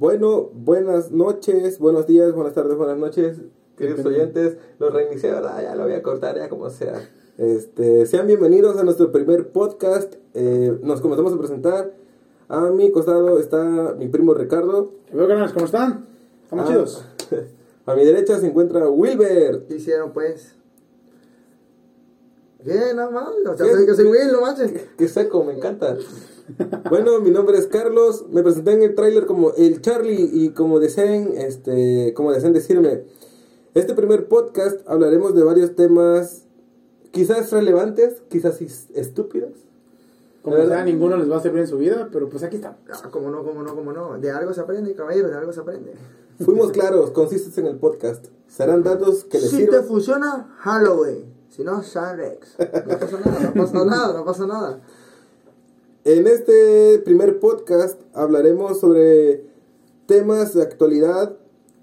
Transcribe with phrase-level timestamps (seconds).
[0.00, 3.36] Bueno, buenas noches, buenos días, buenas tardes, buenas noches,
[3.76, 4.56] queridos oyentes.
[4.78, 5.62] Lo reinicié, ¿verdad?
[5.62, 7.06] Ya lo voy a cortar, ya como sea.
[7.36, 10.14] Este, sean bienvenidos a nuestro primer podcast.
[10.32, 11.92] Eh, nos comenzamos a presentar.
[12.48, 14.90] A mi costado está mi primo Ricardo.
[15.52, 16.06] ¿cómo están?
[16.44, 17.04] ¿Estamos Ah, chidos?
[17.84, 19.64] A mi derecha se encuentra Wilber.
[19.68, 20.54] ¿Qué hicieron, pues?
[22.64, 23.28] Bien, nada más.
[23.28, 24.72] O sea, soy, yo soy Will, no manches.
[24.96, 25.96] Qué seco, me encanta.
[26.88, 28.26] Bueno, mi nombre es Carlos.
[28.30, 33.04] Me presenté en el tráiler como el Charlie y como deseen, este, como deseen decirme,
[33.74, 36.44] este primer podcast hablaremos de varios temas,
[37.12, 39.52] quizás relevantes, quizás estúpidos.
[40.42, 42.78] Como sea, ninguno les va a servir en su vida, pero pues aquí está.
[42.90, 44.18] Ah, cómo no, cómo no, cómo no.
[44.18, 45.92] De algo se aprende, caballero, de algo se aprende.
[46.42, 48.26] Fuimos claros, consistes en el podcast.
[48.48, 51.39] Serán datos que les Si te funciona, Halloween.
[51.50, 52.56] Si no, Sanrex.
[52.58, 54.80] No pasa nada, no pasa nada, no pasa nada.
[56.04, 59.44] En este primer podcast hablaremos sobre
[60.06, 61.36] temas de actualidad.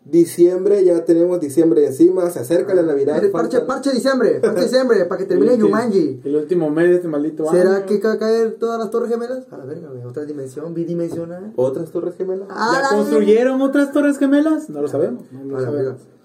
[0.05, 3.21] Diciembre, ya tenemos diciembre encima, se acerca la Navidad.
[3.21, 6.21] El parche, parche diciembre, parche diciembre, para que termine El Yumanji.
[6.23, 7.59] El último mes de este maldito año.
[7.61, 9.45] ¿Será que va a caer todas las torres gemelas?
[9.51, 9.89] A la verga.
[10.07, 11.51] Otra dimensión, bidimensional.
[11.57, 12.47] ¿Otras torres gemelas?
[12.49, 14.69] Ah, ¿Ya la construyeron otras torres gemelas?
[14.69, 15.23] No lo sabemos.
[15.29, 15.83] No lo A la verga.
[15.97, 16.16] sabemos.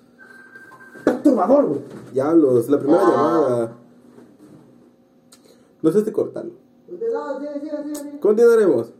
[1.32, 1.80] Perturbador, güey.
[2.12, 3.76] Diablos, la primera llamada.
[5.80, 6.52] No sé si cortarlo.
[8.20, 8.92] Continuaremos.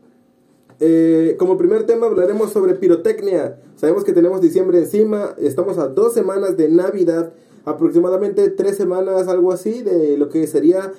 [0.81, 3.61] Eh, como primer tema hablaremos sobre pirotecnia.
[3.77, 7.33] Sabemos que tenemos diciembre encima, estamos a dos semanas de Navidad,
[7.65, 10.93] aproximadamente tres semanas, algo así, de lo que sería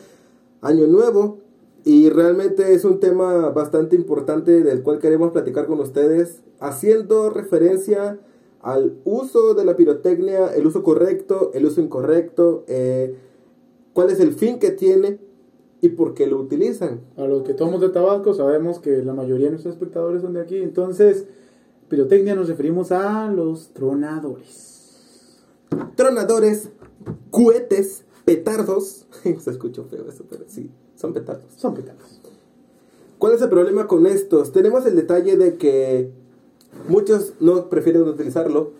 [0.62, 1.40] Año Nuevo.
[1.84, 8.20] Y realmente es un tema bastante importante del cual queremos platicar con ustedes, haciendo referencia
[8.64, 13.14] al uso de la pirotecnia, el uso correcto, el uso incorrecto, eh,
[13.94, 15.20] cuál es el fin que tiene
[15.82, 17.02] y por qué lo utilizan.
[17.18, 20.42] A los que tomamos de Tabasco sabemos que la mayoría de nuestros espectadores son de
[20.42, 20.58] aquí.
[20.58, 21.26] Entonces,
[21.90, 25.42] pirotecnia nos referimos a los tronadores.
[25.98, 26.70] Tronadores,
[27.32, 29.08] cohetes, petardos.
[29.40, 31.54] Se escuchó feo eso, pero sí, son petardos.
[31.58, 32.22] Son petardos.
[33.18, 34.54] ¿Cuál es el problema con estos?
[34.54, 36.23] Tenemos el detalle de que
[36.88, 38.72] muchos no prefieren utilizarlo.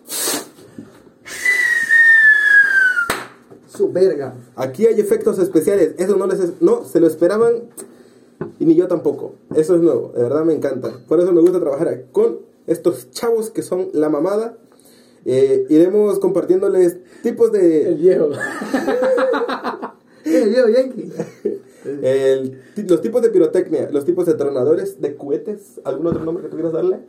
[3.68, 4.34] Su verga.
[4.54, 5.94] Aquí hay efectos especiales.
[5.98, 7.54] Eso no les es- no se lo esperaban
[8.60, 9.34] y ni yo tampoco.
[9.56, 10.92] Eso es nuevo, de verdad me encanta.
[11.08, 14.56] Por eso me gusta trabajar con estos chavos que son la mamada.
[15.24, 18.28] Eh, iremos compartiéndoles tipos de El viejo.
[20.26, 21.12] Eh, viejo Yankee.
[22.02, 26.48] El- los tipos de pirotecnia, los tipos de tronadores, de cohetes, ¿algún otro nombre que
[26.48, 27.00] tú quieras darle?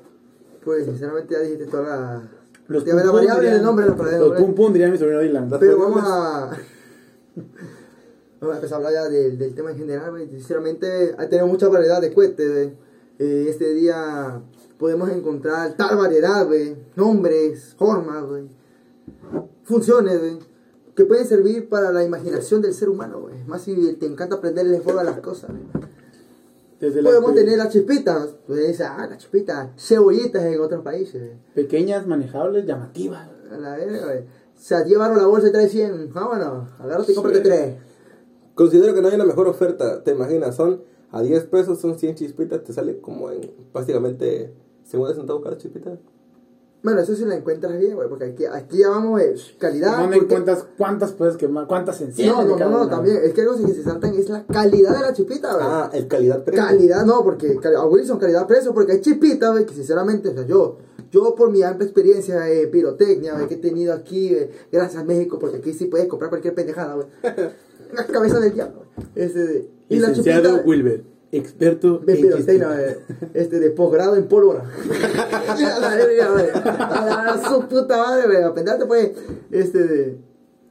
[0.66, 2.30] Pues sinceramente ya dijiste toda la.
[2.68, 5.20] Los la pum pum variable del nombre, la del Los pum pum dirían mi sobrino
[5.22, 5.50] Dylan.
[5.52, 6.50] Las Pero vamos a.
[8.42, 10.30] Vamos a empezar a hablar ya del, del tema en general, güey.
[10.30, 12.74] Sinceramente, tenemos mucha variedad de cohetes.
[13.18, 14.42] Eh, este día
[14.78, 16.76] podemos encontrar tal variedad, güey.
[16.96, 18.44] Nombres, formas, güey.
[19.64, 20.40] Funciones, güey.
[20.96, 23.42] Que pueden servir para la imaginación del ser humano, güey.
[23.46, 25.86] Más si te encanta aprenderle forma a las cosas, güey.
[26.80, 28.36] Desde Podemos tener las chispitas.
[28.46, 29.70] Pues dice, ah, las chispitas.
[29.78, 33.30] Cebollitas en otros países, pequeñas, manejables, llamativas.
[33.52, 34.20] A la verga, güey.
[34.20, 36.12] O sea, llevaron la bolsa y trae 100.
[36.14, 36.70] Vámonos.
[36.80, 37.44] Agárrate y cómprate Sí.
[37.44, 37.76] tres.
[38.56, 40.82] Considero que no hay una mejor oferta, te imaginas, son
[41.12, 44.54] a 10 pesos, son 100 chispitas, te sale como en básicamente
[44.86, 45.98] 50 centavos cada chispita.
[46.84, 49.94] Bueno, eso sí la encuentras bien, güey, porque aquí, aquí ya vamos de calidad.
[49.94, 52.48] Tomando en porque- cuenta cuántas puedes quemar, cuántas se encienden.
[52.48, 53.18] No, no, no, no, también.
[53.24, 55.66] Es que algo que se saltan es la calidad de la chipita, güey.
[55.68, 56.64] Ah, el calidad precio.
[56.64, 60.78] calidad, no, porque a Wilson, calidad-precio, porque hay chipitas, güey, que sinceramente, o sea, yo,
[61.12, 64.38] yo por mi amplia experiencia de pirotecnia, güey, que he tenido aquí,
[64.72, 67.08] gracias a México, porque aquí sí puedes comprar cualquier pendejada, güey.
[67.94, 69.08] Una cabeza del diablo, güey.
[69.16, 70.62] Este, de- y la chipita.
[70.66, 71.04] Wilber,
[71.38, 72.98] experto en.
[73.34, 74.64] Este, de posgrado en pólvora.
[74.64, 76.46] a la verga, güey.
[76.54, 78.44] A la su puta madre, güey.
[78.44, 79.12] Apendate, pues.
[79.52, 80.18] Este, de.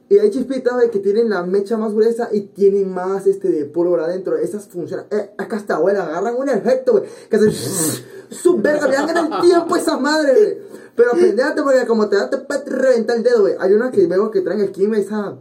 [0.07, 3.65] Y hay chispitas, güey, que tienen la mecha más gruesa y tienen más, este, de
[3.65, 4.37] pólvora adentro.
[4.37, 5.07] Esas funcionan.
[5.09, 5.95] Eh, acá está, güey.
[5.95, 7.03] Agarran un efecto, güey.
[7.29, 7.51] Que hacen.
[8.29, 10.57] Su verga, vean en el tiempo esas madres, güey.
[10.95, 13.55] Pero apendate, porque como te da, te reventar el dedo, güey.
[13.59, 15.37] Hay unas que veo que traen Kim, esa.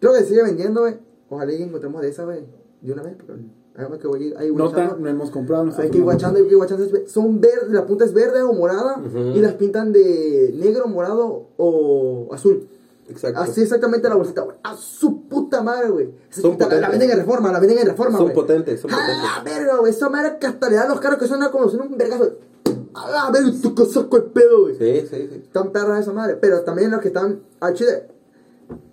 [0.00, 0.96] Creo que sigue vendiendo, güey.
[1.30, 2.44] Ojalá y encontremos de esa, güey.
[2.80, 3.61] De una vez, porque.
[3.74, 4.94] Hagamos que voy a ir ahí No, guachando.
[4.94, 5.64] tan- no hemos comprado.
[5.64, 6.84] no Hay que ir guachando, hay que ir guachando.
[7.06, 9.00] Son verdes, la punta es verde o morada
[9.34, 12.68] y las pintan de negro, morado o azul.
[13.08, 13.40] Exacto.
[13.40, 14.56] Así exactamente la bolsita, güey.
[14.62, 16.10] A su puta madre, güey.
[16.30, 18.34] Son chipita la, venden en reforma, la venden en reforma, Son güey.
[18.34, 19.16] potentes, son A potentes.
[19.22, 19.90] la verga, güey.
[19.90, 22.30] Esa madre que hasta le dan los carros que suena como si fuera un vergazo.
[22.94, 24.76] A la verga, tu cosa el pedo, güey.
[24.76, 25.40] Sí, sí, sí.
[25.44, 26.36] Están perras esa madre.
[26.40, 28.06] Pero también los que están al chile.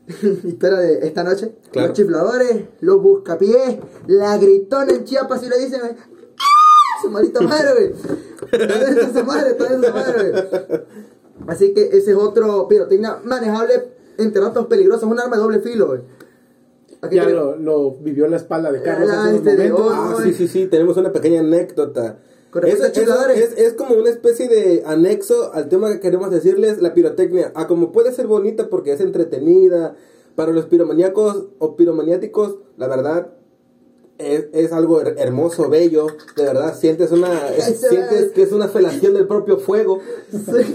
[0.44, 1.54] Historia de esta noche.
[1.72, 1.90] Claro.
[1.90, 3.78] Los chifladores, los buscapiés,
[4.08, 5.94] la gritona en Chiapas, si le dicen, güey.
[5.94, 7.02] ¡Ah!
[7.02, 8.68] Su maldita madre, güey.
[8.68, 10.82] Todavía esa madre, todavía esa madre, güey.
[11.48, 15.88] Así que ese es otro pirotecnia manejable entre ratos peligrosos, un arma de doble filo,
[15.88, 16.02] güey.
[17.02, 19.74] Aquí Ya lo, lo vivió la espalda de Carlos Ah, hace unos este de.
[19.78, 22.20] Ah, sí, sí, sí, tenemos una pequeña anécdota.
[22.74, 22.92] Es, a
[23.34, 27.52] es, es como una especie de anexo al tema que queremos decirles, la pirotecnia.
[27.56, 29.96] Ah, como puede ser bonita porque es entretenida,
[30.36, 33.34] para los piromaníacos o piromaniáticos, la verdad,
[34.18, 38.68] es, es algo her- hermoso, bello, de verdad, sientes una, es- sientes que es una
[38.68, 40.00] felación del propio fuego,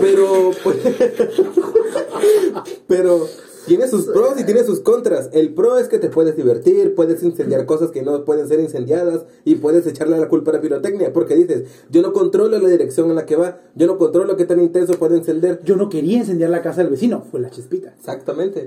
[0.00, 0.76] pero, pues,
[2.87, 3.26] pero
[3.66, 5.31] tiene sus pros y tiene sus contras.
[5.32, 9.25] El pro es que te puedes divertir, puedes incendiar cosas que no pueden ser incendiadas
[9.44, 13.11] y puedes echarle la culpa a la pirotecnia, porque dices, yo no controlo la dirección
[13.11, 15.61] en la que va, yo no controlo qué tan intenso puede encender.
[15.64, 17.94] Yo no quería incendiar la casa del vecino, fue la chispita.
[17.99, 18.66] Exactamente.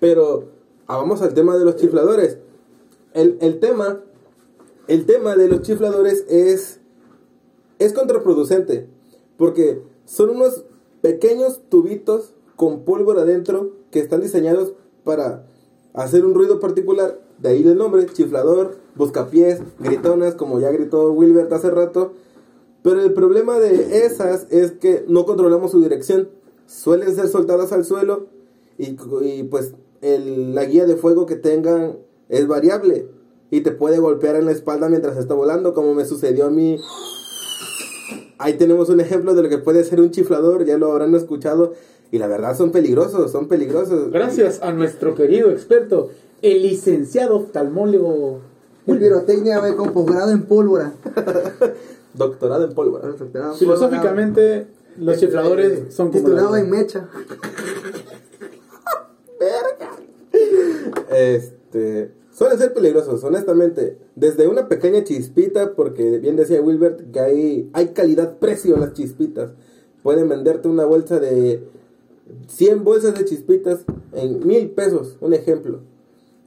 [0.00, 0.50] Pero
[0.86, 2.38] ah, vamos al tema de los chifladores.
[3.12, 4.00] El, el tema,
[4.88, 6.80] el tema de los chifladores es,
[7.78, 8.88] es contraproducente.
[9.36, 10.64] Porque son unos
[11.00, 14.72] pequeños tubitos con pólvora adentro que están diseñados
[15.04, 15.46] para
[15.92, 17.20] hacer un ruido particular.
[17.38, 22.12] De ahí el nombre, chiflador, buscapiés, gritonas, como ya gritó Wilbert hace rato.
[22.82, 26.28] Pero el problema de esas es que no controlamos su dirección.
[26.66, 28.26] Suelen ser soltadas al suelo
[28.78, 28.94] y,
[29.44, 31.98] pues la guía de fuego que tengan
[32.28, 33.06] es variable
[33.52, 36.80] y te puede golpear en la espalda mientras está volando, como me sucedió a mí.
[38.38, 41.74] Ahí tenemos un ejemplo de lo que puede ser un chiflador, ya lo habrán escuchado.
[42.14, 44.12] Y la verdad son peligrosos, son peligrosos.
[44.12, 46.10] Gracias a nuestro querido experto,
[46.42, 48.38] el licenciado oftalmólogo.
[48.86, 50.92] El pirotecnia, con posgrado en pólvora.
[52.14, 53.08] Doctorado en pólvora.
[53.08, 57.08] Doctorado Filosóficamente, los chifladores son como Titulado la- en mecha.
[61.10, 63.98] Este, suelen ser peligrosos, honestamente.
[64.14, 69.50] Desde una pequeña chispita, porque bien decía Wilbert que hay, hay calidad-precio en las chispitas.
[70.04, 71.62] Pueden venderte una bolsa de
[72.48, 73.80] 100 bolsas de chispitas
[74.12, 75.80] en mil pesos, un ejemplo.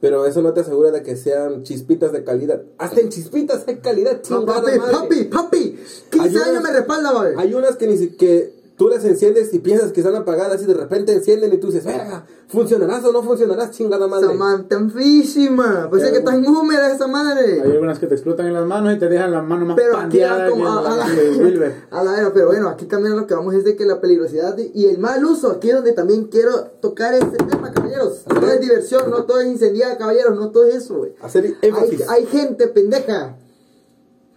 [0.00, 2.62] Pero eso no te asegura de que sean chispitas de calidad.
[2.78, 4.92] Hasta en chispitas hay calidad, No, papi, madre.
[4.92, 5.78] papi, papi.
[6.10, 7.32] 15 Hay unas- años me respalda, güey.
[7.36, 10.64] Hay unas que ni si- que tú las enciendes y piensas que están apagadas y
[10.64, 14.28] de repente encienden y tú dices, verga, ¿funcionarás o no funcionarás, chingada madre?
[14.28, 15.88] Samantha enfísima.
[15.90, 17.60] Pues es que está en húmeda esa madre.
[17.62, 19.96] Hay algunas que te explotan en las manos y te dejan la mano más Pero
[19.98, 21.04] aquí va como a, a la
[21.90, 24.56] a la vera, pero bueno, aquí también lo que vamos es de que la peligrosidad
[24.58, 28.22] y- y el mal uso, aquí es donde también quiero tocar este tema, caballeros.
[28.28, 31.14] No es diversión, no todo es incendiar, caballeros, no todo es eso, güey.
[31.20, 32.08] Hacer Hay, énfasis.
[32.08, 33.36] hay gente pendeja.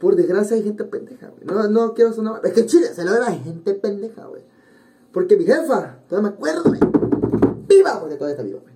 [0.02, 1.46] Por desgracia hay gente pendeja, güey.
[1.46, 2.42] No, no quiero sonar.
[2.44, 4.42] Es que en Chile se lo ve gente pendeja, güey.
[5.14, 6.80] Porque mi jefa, todavía me acuerdo, güey.
[7.68, 8.74] Viva, porque todavía está viva, güey.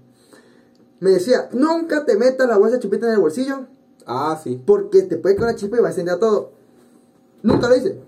[1.00, 3.66] Me decía, nunca te metas la bolsa de chupita en el bolsillo
[4.06, 4.62] Ah, sí.
[4.66, 6.52] porque te puede caer una chispa y va a encender todo.
[7.42, 8.00] Nunca lo hice.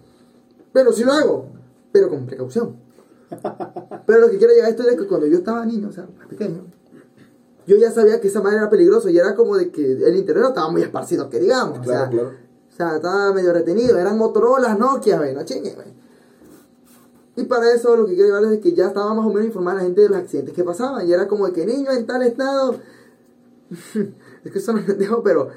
[0.71, 1.47] Pero sí lo hago.
[1.91, 2.75] Pero con precaución.
[4.05, 6.07] Pero lo que quiero llegar a esto es que cuando yo estaba niño, o sea,
[6.17, 6.65] más pequeño,
[7.65, 10.43] yo ya sabía que esa madre era peligrosa y era como de que el interior
[10.43, 11.79] no estaba muy esparcido, que digamos.
[11.79, 12.46] Claro, o sea, claro.
[12.77, 13.97] O sea, estaba medio retenido.
[13.97, 15.87] Eran Motorola, Nokia, güey, no chingue, güey.
[17.35, 19.73] Y para eso lo que quiero llevarles es que ya estaba más o menos informar
[19.73, 21.07] a la gente de los accidentes que pasaban.
[21.07, 22.75] Y era como de que niño en tal estado.
[24.43, 25.49] es que eso no pendejo, pero.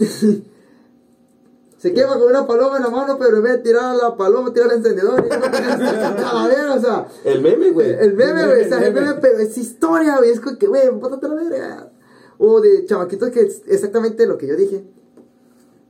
[1.78, 4.52] se quema con una paloma en la mano, pero en vez de tirar la paloma,
[4.52, 5.24] tira el encendedor.
[5.24, 5.32] Y
[6.76, 7.06] o sea.
[7.24, 7.90] El meme, güey.
[7.92, 10.88] El meme, güey, o sea, el meme, pero es historia, güey, es como que, güey,
[10.88, 11.92] bótate la verga.
[12.38, 14.84] O de chamaquitos que es exactamente lo que yo dije.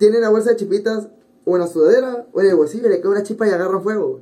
[0.00, 1.08] Tienen la bolsa de chipitas
[1.44, 3.82] o en la sudadera o en el bolsillo y le cae una chipa y agarran
[3.82, 4.20] fuego.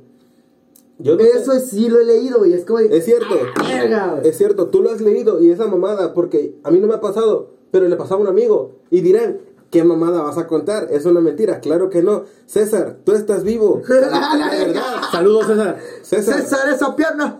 [0.99, 3.29] Yo no Eso sé- sí lo he leído y es como de, es cierto.
[3.29, 4.27] güey.
[4.27, 6.99] Es cierto, tú lo has leído y esa mamada, porque a mí no me ha
[7.01, 8.71] pasado, pero le pasaba a un amigo.
[8.91, 10.87] Y dirán, ¿qué mamada vas a contar?
[10.91, 11.59] Es una mentira.
[11.59, 12.23] Claro que no.
[12.45, 13.81] César, tú estás vivo.
[15.11, 15.77] Saludos, César.
[16.01, 16.41] César.
[16.41, 17.39] César, esa pierna.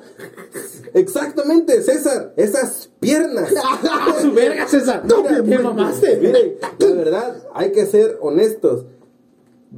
[0.94, 2.34] Exactamente, César.
[2.36, 3.50] Esas piernas.
[4.22, 5.04] Su verga, César.
[5.06, 6.18] Mira, ¿Qué mamaste?
[6.18, 8.86] Miren, la verdad, hay que ser honestos.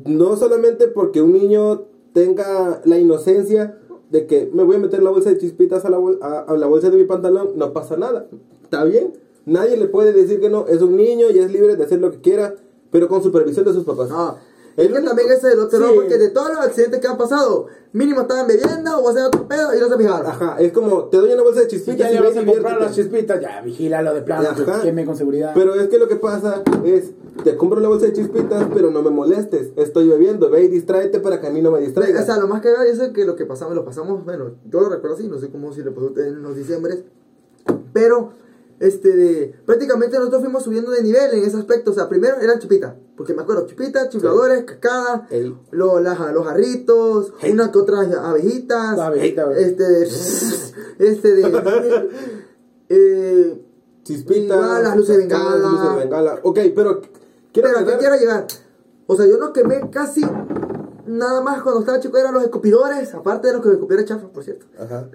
[0.05, 3.77] No solamente porque un niño tenga la inocencia
[4.09, 6.57] de que me voy a meter la bolsa de chispitas a la, bol- a, a
[6.57, 8.27] la bolsa de mi pantalón, no pasa nada.
[8.63, 9.13] Está bien.
[9.45, 10.67] Nadie le puede decir que no.
[10.67, 12.55] Es un niño y es libre de hacer lo que quiera,
[12.91, 14.09] pero con supervisión de sus papás.
[14.09, 14.37] No,
[14.77, 15.79] El es que también ese es el otro.
[15.79, 15.91] Sí.
[15.95, 19.75] porque de todos los accidentes que han pasado, mínimo estaban bebiendo o hacer otro pedo
[19.75, 20.27] y no se fijaron.
[20.27, 22.95] Ajá, es como, te doy una bolsa de chispitas ya y vas a comprar las
[22.95, 24.81] chispitas, ya, vigílalo de plano, que Ajá.
[24.81, 25.51] queme con seguridad.
[25.55, 27.11] Pero es que lo que pasa es,
[27.43, 29.71] te compro la bolsa de chispitas, pero no me molestes.
[29.75, 32.21] Estoy bebiendo, ve y distráete para que a mí no me distraiga.
[32.21, 34.89] O sea, lo más cagado es que lo que pasamos, lo pasamos, bueno, yo lo
[34.89, 37.03] recuerdo así, no sé cómo si le pasó en los diciembres,
[37.91, 38.33] pero
[38.81, 41.91] este, de, prácticamente nosotros fuimos subiendo de nivel en ese aspecto.
[41.91, 45.21] O sea, primero eran chupitas, porque me acuerdo, chupitas, chifladores, cascadas,
[45.71, 47.51] lo- las- los jarritos, Hey.
[47.53, 49.63] una que otras abejitas, La abejita, güey.
[49.63, 50.09] este de,
[50.99, 52.09] este de,
[52.89, 53.65] eh,
[54.03, 54.57] Chispitas.
[54.57, 55.55] Igual, las luces de bengala.
[55.57, 56.39] luces de bengala.
[56.43, 57.01] Ok, pero
[57.53, 58.47] quiero pero ¿a qué quiero llegar?
[59.07, 60.21] O sea, yo no quemé casi
[61.05, 64.27] nada más cuando estaba chico eran los escupidores, aparte de los que me escupieron chafa,
[64.29, 64.65] por cierto.
[64.79, 65.07] Ajá.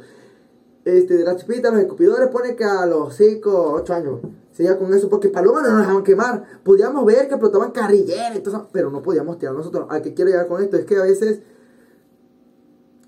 [0.87, 4.21] Este, de las chipitas, los escupidores, pone que a los 5, 8 años.
[4.53, 6.45] Sería con eso, porque palomas no nos dejaban quemar.
[6.63, 8.41] Podíamos ver que explotaban carrilleras
[8.71, 9.87] pero no podíamos tirar nosotros.
[9.91, 11.41] Al que quiero llegar con esto es que a veces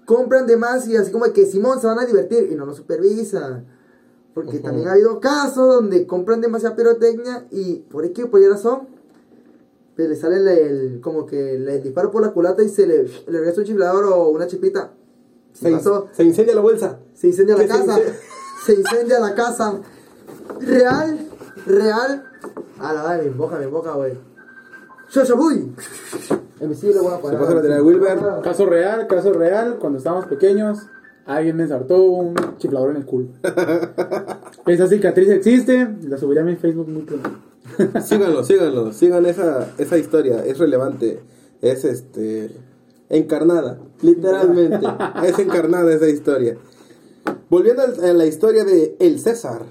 [0.04, 2.76] compran de más y así como que Simón se van a divertir y no nos
[2.78, 3.64] supervisan.
[4.34, 8.48] Porque también ha habido casos donde compran demasiada pirotecnia y por X o por Y
[8.48, 8.88] razón,
[9.94, 13.04] pues le sale el, el- como que le disparo por la culata y se le,
[13.04, 14.92] le regresa un chiflador o una chipita.
[15.58, 16.08] Se, Se pasó.
[16.12, 16.98] se incendia la bolsa.
[17.14, 17.84] Se incendia la se casa.
[17.84, 18.14] incendia.
[18.64, 19.80] Se incendia la casa.
[20.60, 21.28] Real,
[21.66, 22.24] real.
[22.78, 24.12] A la madre, me emboca, me emboca, güey.
[26.68, 27.40] Misil lo voy a parar.
[27.40, 28.18] pasa la de Wilber.
[28.42, 30.86] Caso real, caso real, cuando estábamos pequeños,
[31.24, 33.28] alguien me ensartó un chiflador en el culo.
[34.66, 37.30] Esa cicatriz existe, la subiré a mi Facebook muy pronto.
[38.02, 41.20] síganlo, síganlo, sigan esa, esa historia, es relevante,
[41.62, 42.50] es este
[43.10, 44.86] encarnada, literalmente,
[45.24, 46.56] es encarnada esa historia.
[47.50, 49.62] Volviendo a la historia de El César,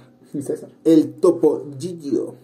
[0.42, 0.70] César.
[0.84, 2.36] el Topo Gigio.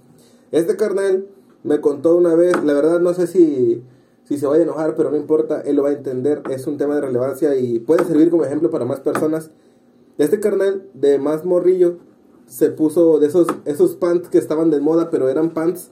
[0.51, 1.27] Este carnal
[1.63, 3.81] me contó una vez, la verdad no sé si,
[4.25, 6.77] si se vaya a enojar, pero no importa, él lo va a entender, es un
[6.77, 9.49] tema de relevancia y puede servir como ejemplo para más personas.
[10.17, 11.97] Este carnal de más morrillo
[12.45, 15.89] se puso de esos, esos pants que estaban de moda, pero eran pants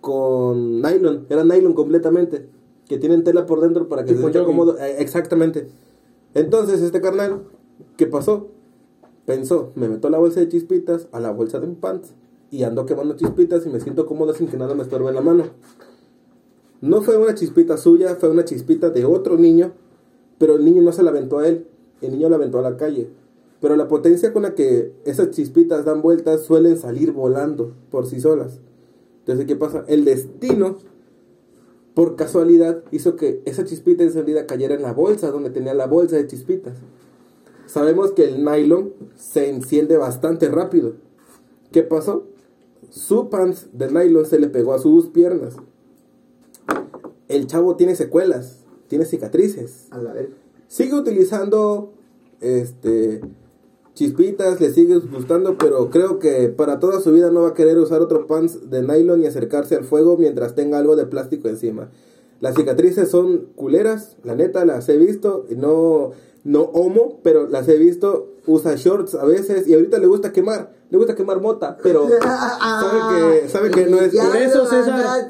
[0.00, 2.48] con nylon, eran nylon completamente,
[2.88, 4.78] que tienen tela por dentro para que Tipo se sienta cómodo.
[4.78, 5.68] Eh, exactamente.
[6.34, 7.42] Entonces este carnal,
[7.96, 8.48] ¿qué pasó?
[9.26, 12.14] Pensó, me meto la bolsa de chispitas a la bolsa de un pants
[12.50, 15.20] y ando quemando chispitas y me siento cómodo sin que nada me estorbe en la
[15.20, 15.44] mano.
[16.80, 19.72] No fue una chispita suya, fue una chispita de otro niño,
[20.38, 21.66] pero el niño no se la aventó a él,
[22.00, 23.10] el niño la aventó a la calle.
[23.60, 28.20] Pero la potencia con la que esas chispitas dan vueltas suelen salir volando por sí
[28.20, 28.60] solas.
[29.20, 29.84] Entonces, ¿qué pasa?
[29.88, 30.78] El destino,
[31.98, 36.14] por casualidad, hizo que esa chispita encendida cayera en la bolsa donde tenía la bolsa
[36.14, 36.78] de chispitas.
[37.66, 40.92] Sabemos que el nylon se enciende bastante rápido.
[41.72, 42.28] ¿Qué pasó?
[42.88, 45.56] Su pants de nylon se le pegó a sus piernas.
[47.26, 49.88] El chavo tiene secuelas, tiene cicatrices.
[49.90, 50.36] A la verga.
[50.68, 51.94] Sigue utilizando
[52.40, 53.22] este
[53.98, 57.76] chispitas, le sigue gustando, pero creo que para toda su vida no va a querer
[57.78, 61.90] usar otro pants de nylon y acercarse al fuego mientras tenga algo de plástico encima.
[62.40, 66.12] Las cicatrices son culeras, la neta las he visto, no
[66.44, 70.72] no homo, pero las he visto, usa shorts a veces y ahorita le gusta quemar,
[70.90, 72.98] le gusta quemar mota, pero sabe
[73.42, 75.28] que sabe que no es Por eso, César.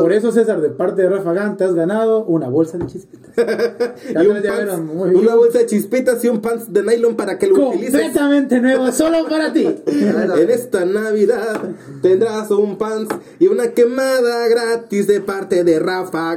[0.00, 3.30] Por eso, César, de parte de Rafa Gant, te has ganado una bolsa de chispitas.
[4.08, 7.68] Y un pants- una bolsa de chispitas y un pants de nylon para que lo
[7.68, 7.92] utilices.
[7.92, 9.66] Completamente nuevo, solo para ti.
[9.86, 11.60] En esta Navidad
[12.02, 16.36] tendrás un pants y una quemada gratis de parte de Rafa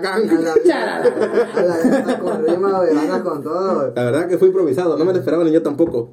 [3.42, 3.94] todo.
[3.96, 6.10] La verdad que fue improvisado, no me lo esperaba ni yo tampoco.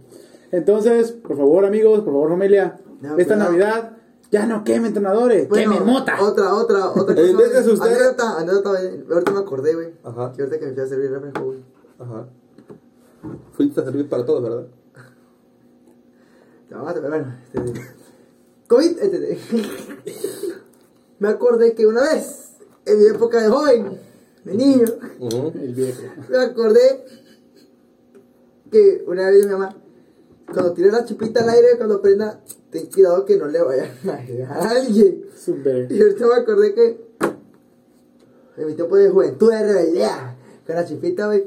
[0.52, 2.78] Entonces, por favor, amigos, por favor, familia,
[3.18, 3.38] esta cuidado.
[3.50, 3.92] Navidad
[4.30, 6.16] ya no quemen entrenadores, Bueno, quemen mota.
[6.22, 7.20] Otra, otra, otra cosa.
[7.20, 7.74] En vez de güey.
[7.74, 8.70] asustar- Anécdota, anécdota.
[9.14, 9.94] Ahorita me acordé, güey.
[10.04, 10.32] Ajá.
[10.34, 11.58] Que ahorita que me fui a servir refresco, güey.
[11.98, 12.26] Ajá.
[13.52, 14.66] Fuiste a servir para todos, ¿verdad?
[16.70, 17.80] Basta, pero bueno, este.
[18.68, 19.38] COVID, este.
[21.18, 24.00] me acordé que una vez, en mi época de joven,
[24.44, 24.84] de niño,
[25.20, 25.52] Ujú.
[25.58, 26.02] El viejo.
[26.28, 27.04] me acordé
[28.70, 29.74] que una vez mi mamá,
[30.52, 33.92] cuando tire la chipita al aire, cuando prenda, ten cuidado que no le vaya
[34.48, 35.24] a alguien.
[35.36, 35.90] Súper.
[35.90, 37.06] Y ahorita me acordé que
[38.56, 40.36] en mi tiempo de juventud de rebeldía,
[40.66, 41.46] con la chipita, güey,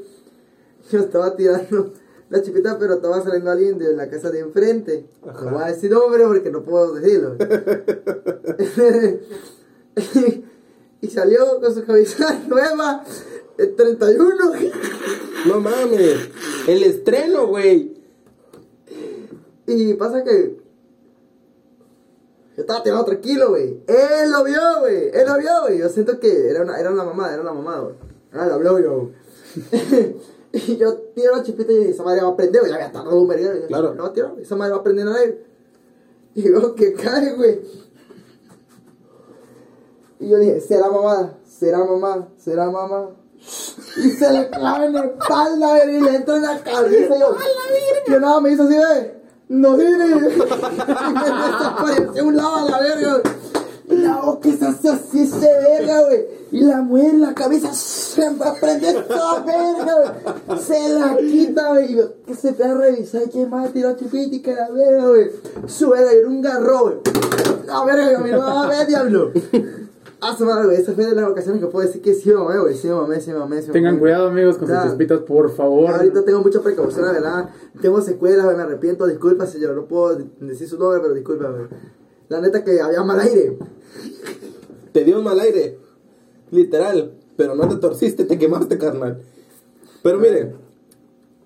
[0.90, 1.92] yo estaba tirando
[2.28, 5.06] la chipita, pero estaba saliendo alguien de la casa de enfrente.
[5.26, 5.44] Ajá.
[5.44, 7.36] No voy a decir nombre porque no puedo decirlo.
[11.00, 13.04] y salió con su camisa nueva,
[13.58, 14.34] el 31.
[15.46, 16.28] No mames,
[16.68, 17.99] el estreno, güey.
[19.72, 20.56] Y pasa que
[22.56, 23.82] yo estaba tirando tranquilo, güey.
[23.86, 25.10] Él lo vio, güey.
[25.14, 25.78] Él lo vio, güey.
[25.78, 27.94] Yo siento que era una, era una mamada, era una mamada, güey.
[28.32, 29.10] Ah, lo habló yo.
[30.52, 32.72] y yo tiro la chipita y esa madre va a prender, güey.
[32.72, 33.60] Ya había tardado un verguero.
[33.60, 33.94] Yo, Claro.
[33.94, 35.44] No, tiro, esa madre va a prender al aire.
[36.34, 37.60] Y veo que cae, güey.
[40.18, 43.10] Y yo dije, será mamada, será mamá, será mamá.
[43.38, 47.16] Y se le clava en la espalda, güey, y le entra en la cabeza.
[47.16, 47.36] Y yo,
[48.08, 49.19] yo nada, me hizo así, güey.
[49.50, 53.34] No me desapareció un lado a la verga, güey.
[54.00, 56.24] La boca es así, se verga, güey.
[56.52, 60.14] Y la mujer en la cabeza se va a prender toda verga,
[60.46, 60.60] güey.
[60.60, 61.98] Se la quita, güey.
[62.24, 64.04] Que se fue a revisar quién más tiró que
[64.54, 65.32] la verga, güey.
[65.66, 66.98] Su verga, era un garro, güey.
[67.66, 69.32] La verga, mi no a ver, diablo.
[70.22, 70.76] Ah, su madre, güey.
[70.76, 72.74] Esa fue de las ocasiones que puedo decir que sí me mamé, güey.
[72.74, 74.00] Sí me mamé, sí me mamé, sí Tengan mamé.
[74.00, 75.88] cuidado, amigos, con sus chispitas, por favor.
[75.90, 77.50] Ya, ahorita tengo mucha precaución, la verdad.
[77.80, 79.06] Tengo secuelas, güey, me arrepiento.
[79.06, 79.74] Disculpa, señor.
[79.74, 81.64] No puedo decir su nombre, pero disculpa, güey.
[82.28, 83.56] La neta que había mal aire.
[84.92, 85.78] Te dio un mal aire.
[86.50, 87.12] Literal.
[87.36, 89.22] Pero no te torciste, te quemaste, carnal.
[90.02, 90.54] Pero miren,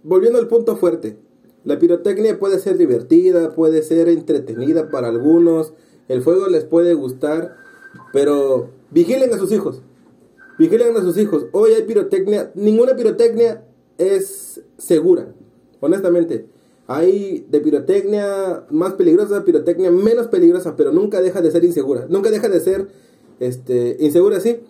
[0.02, 1.16] volviendo al punto fuerte.
[1.64, 5.73] La pirotecnia puede ser divertida, puede ser entretenida para algunos.
[6.09, 7.57] El fuego les puede gustar.
[8.13, 9.83] Pero vigilen a sus hijos.
[10.59, 11.47] Vigilen a sus hijos.
[11.53, 12.51] Hoy hay pirotecnia.
[12.55, 13.65] Ninguna pirotecnia
[13.99, 15.29] es segura.
[15.81, 16.47] Honestamente.
[16.87, 22.07] Hay de pirotecnia más peligrosa, pirotecnia menos peligrosa, pero nunca deja de ser insegura.
[22.11, 22.89] Nunca deja de ser
[23.41, 24.61] este, insegura, sí.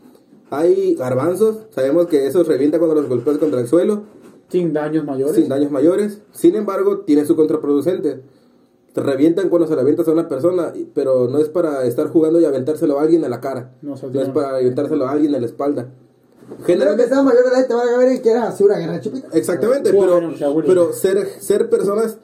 [0.50, 4.04] Hay garbanzos, sabemos que esos revientan cuando los golpeas contra el suelo,
[4.48, 5.34] Sin daños mayores.
[5.34, 6.20] sin daños mayores.
[6.30, 8.20] Sin embargo, tiene su contraproducente.
[8.94, 12.40] Te revientan cuando se le avientas a una persona, pero no es para estar jugando
[12.40, 13.74] y aventárselo a alguien en la cara.
[13.82, 15.88] No, es para aventárselo a alguien en la espalda.
[16.58, 19.28] Que Generalmente, seas mayor edad te van a ver hacer una guerra chupita.
[19.32, 20.20] exactamente, pero,
[20.64, 22.18] pero ser, ser personas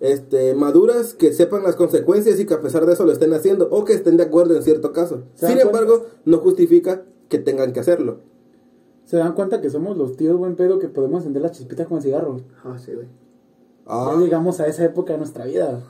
[0.00, 3.68] este, maduras que sepan las consecuencias y que a pesar de eso lo estén haciendo
[3.70, 5.22] o que estén de acuerdo en cierto caso.
[5.36, 5.78] ¿Se dan Sin cuenta?
[5.80, 8.18] embargo, no justifica que tengan que hacerlo.
[9.06, 11.96] Se dan cuenta que somos los tíos buen pedo que podemos encender las chispitas con
[11.96, 12.40] el cigarro.
[12.62, 13.06] Ah, sí, güey.
[13.90, 15.80] Ah, Ya llegamos a esa época de nuestra vida.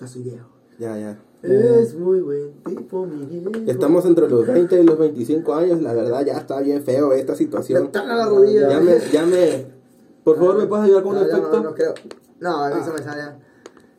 [0.00, 0.48] Ya soy viejo.
[0.78, 1.18] ya, ya.
[1.42, 3.50] Es muy buen tipo, mi viejo.
[3.66, 7.32] Estamos entre los 20 y los 25 años, la verdad ya está bien feo esta
[7.32, 7.88] Me situación.
[7.88, 8.68] caga la rodilla.
[8.70, 9.66] Ya me, ya me...
[10.24, 11.56] Por favor, ¿me puedes ayudar con un No, ya efecto?
[11.58, 11.94] No, no creo.
[12.40, 13.22] No, a mí se me sale.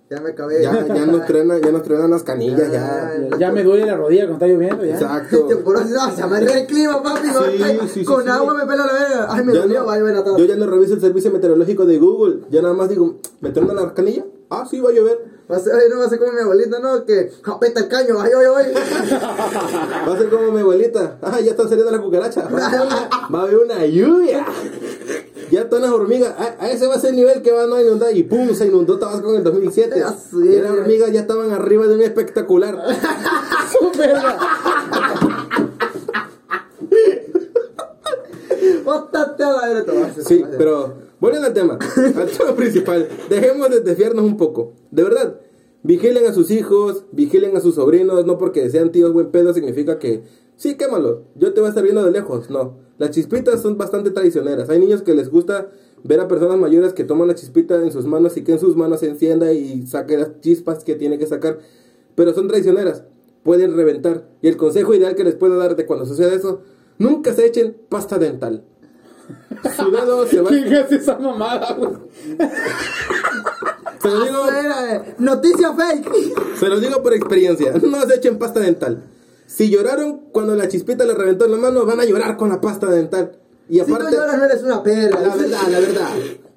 [0.10, 0.22] Ya.
[0.22, 0.62] Me acabé.
[0.62, 3.12] Ya, ya nos truenan, ya nos truenan las canillas, ya.
[3.32, 4.86] Ya, ya me duele la rodilla cuando está lloviendo.
[4.86, 4.94] Ya.
[4.94, 5.48] Exacto.
[5.64, 7.28] Por así, no, se me el clima, papi.
[7.28, 8.30] Sí, sí, sí, con sí.
[8.30, 9.28] agua me pela la verga.
[9.30, 11.98] Ay, me Ya dolió, no- ay, me yo ya no reviso el servicio meteorológico de
[11.98, 12.42] Google.
[12.50, 14.26] Ya nada más digo, ¿me truenan las canillas?
[14.50, 15.40] Ah, sí, va a llover.
[15.52, 17.06] Va a ser, ay, no va a ser como mi abuelita, ¿no?
[17.06, 18.74] Que apeta el caño, ay, ay, ay.
[20.08, 21.18] Va a ser como mi abuelita.
[21.24, 22.46] Ah, ya están saliendo las cucarachas.
[22.54, 24.46] Va a haber una lluvia.
[25.52, 26.34] Ya están las hormigas.
[26.38, 28.16] A, a ese va a ser el nivel que van a inundar.
[28.16, 30.04] Y pum, se inundó Tabasco en el 2007.
[30.06, 30.16] Ah.
[30.34, 32.78] Y las hormigas ya estaban arriba de un espectacular.
[38.84, 41.78] Bótate a la hacer, Sí, pero volviendo al tema,
[42.16, 44.74] al tema principal, dejemos de desviarnos un poco.
[44.92, 45.40] De verdad,
[45.84, 50.00] vigilen a sus hijos, vigilen a sus sobrinos, no porque sean tíos buen pedo significa
[50.00, 50.24] que,
[50.56, 52.89] sí, quémalo, yo te voy a estar viendo de lejos, no.
[53.00, 54.70] Las chispitas son bastante traicioneras.
[54.70, 55.70] Hay niños que les gusta
[56.04, 58.76] ver a personas mayores que toman la chispita en sus manos y que en sus
[58.76, 61.60] manos se encienda y saque las chispas que tiene que sacar,
[62.16, 63.04] pero son traicioneras,
[63.44, 64.28] pueden reventar.
[64.42, 66.62] Y el consejo ideal que les puedo dar de cuando suceda eso,
[66.98, 68.66] nunca se echen pasta dental.
[69.78, 70.50] Su dedo se va.
[70.50, 71.92] ¿Qué es esa mamada, güey?
[74.02, 76.58] Se lo digo, Espera, eh, Noticia fake.
[76.60, 77.74] se lo digo por experiencia.
[77.82, 79.04] No se echen pasta dental.
[79.50, 82.62] Si lloraron cuando la chispita le reventó en la mano, van a llorar con la
[82.62, 83.32] pasta dental.
[83.68, 85.20] Y Si no aparte, lloras, no eres una perra.
[85.22, 86.10] la verdad, la verdad.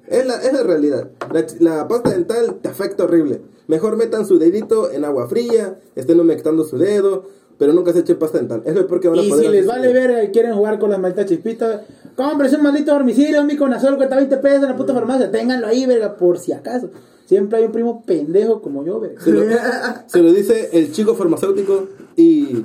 [0.07, 1.09] Es la, es la realidad.
[1.31, 3.41] La, la pasta dental te afecta horrible.
[3.67, 7.25] Mejor metan su dedito en agua fría, estén humectando su dedo,
[7.57, 8.61] pero nunca se echen pasta dental.
[8.65, 10.77] Es lo peor que van a Y poder si les vale verga y quieren jugar
[10.77, 11.81] con las malditas chispitas,
[12.15, 15.87] cómprense un maldito dormicilio, un miconazol, cuesta 20 pesos en la puta farmacia, ténganlo ahí,
[15.87, 16.89] verga, por si acaso.
[17.25, 19.19] Siempre hay un primo pendejo como yo, verga.
[19.19, 19.41] Se lo,
[20.07, 22.63] se lo dice el chico farmacéutico y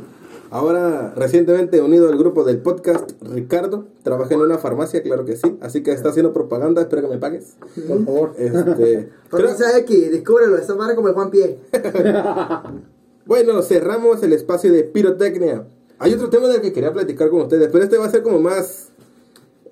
[0.50, 3.86] ahora recientemente unido al grupo del podcast, Ricardo.
[4.02, 5.58] Trabaja en una farmacia, claro que sí.
[5.60, 7.56] Así que está haciendo propaganda, espero que me pagues.
[7.86, 8.34] Por favor.
[8.38, 11.58] Este, Farmacia X, descúbrelo, esa madre como el Juan Pie.
[13.26, 15.66] bueno, cerramos el espacio de pirotecnia.
[15.98, 18.40] Hay otro tema del que quería platicar con ustedes, pero este va a ser como
[18.40, 18.88] más,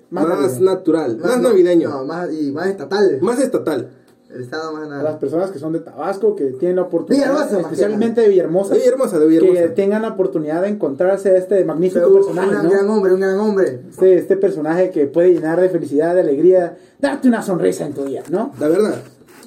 [0.09, 3.19] Más más, natural, más, no, navideño, No, más, y más estatal.
[3.21, 3.89] más estatal.
[4.29, 7.59] El estado más A las personas que son de Tabasco, que tienen la oportunidad, Villahermosa,
[7.61, 9.73] especialmente de Villahermosa, De Villahermosa, de que Villahermosa.
[9.75, 12.69] tengan la oportunidad de encontrarse a este magnífico Fue un personaje, gran, ¿no?
[12.69, 13.81] gran hombre, un gran hombre.
[13.89, 18.03] Este, este personaje que puede llenar de felicidad, de alegría, darte una sonrisa en tu
[18.03, 18.51] día, ¿no?
[18.59, 19.01] La verdad,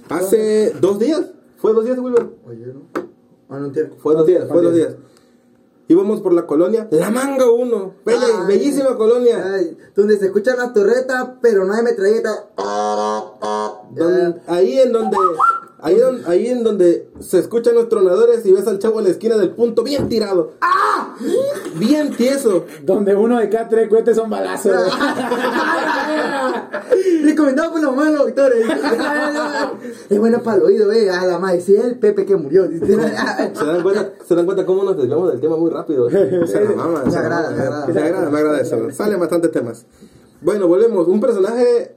[0.09, 1.23] hace dos días,
[1.59, 2.27] fue dos días, Wilber.
[2.49, 2.81] Oye, ¿no?
[3.51, 3.71] Ah, no.
[3.99, 4.95] Fue dos días, fue dos días.
[5.91, 7.95] Íbamos por la colonia La Manga 1.
[8.07, 8.47] Bella, Ay.
[8.47, 9.45] bellísima colonia.
[9.55, 12.31] Ay, donde se escuchan las torretas, pero no hay metralleta.
[13.91, 15.17] Don- ahí en donde
[15.83, 19.11] ahí, don- ahí en donde se escuchan los tronadores y ves al chavo en la
[19.11, 20.53] esquina del punto bien tirado.
[20.61, 21.15] ¡Ah!
[21.77, 22.65] Bien tieso.
[22.83, 24.73] Donde uno de cada tres cohetes son balazos.
[27.23, 28.67] Recomendado por los malos doctores.
[30.09, 31.11] es bueno para el oído, eh.
[31.11, 32.67] A la madre, sí, el Pepe que murió.
[32.69, 32.97] ¿Se
[33.67, 36.09] dan, cuenta, ¿Se dan cuenta cómo nos desviamos del tema muy rápido?
[36.11, 37.87] Se agrada, me agrada.
[37.87, 38.91] Me agrada, me agrada eso.
[38.93, 39.85] Salen bastantes temas.
[40.41, 41.07] Bueno, volvemos.
[41.09, 41.95] Un personaje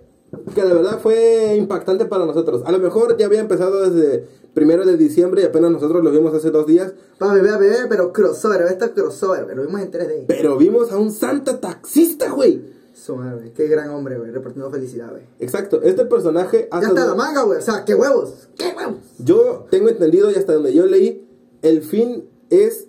[0.53, 2.63] que de verdad fue impactante para nosotros.
[2.65, 6.33] A lo mejor ya había empezado desde primero de diciembre y apenas nosotros lo vimos
[6.33, 6.93] hace dos días.
[7.17, 10.25] Pa' bebé, bebé, pero crossover, esto es crossover, lo vimos en 3D.
[10.27, 12.73] Pero vimos a un santa taxista, güey.
[12.93, 13.51] Su madre.
[13.55, 14.31] Qué gran hombre, güey.
[14.31, 15.23] Repartiendo felicidad, güey.
[15.39, 15.81] Exacto.
[15.81, 16.69] Este personaje...
[16.71, 17.57] Ya hasta está la manga, güey.
[17.57, 18.49] O sea, qué huevos.
[18.55, 18.99] Qué huevos.
[19.17, 21.27] Yo tengo entendido y hasta donde yo leí,
[21.63, 22.87] el fin es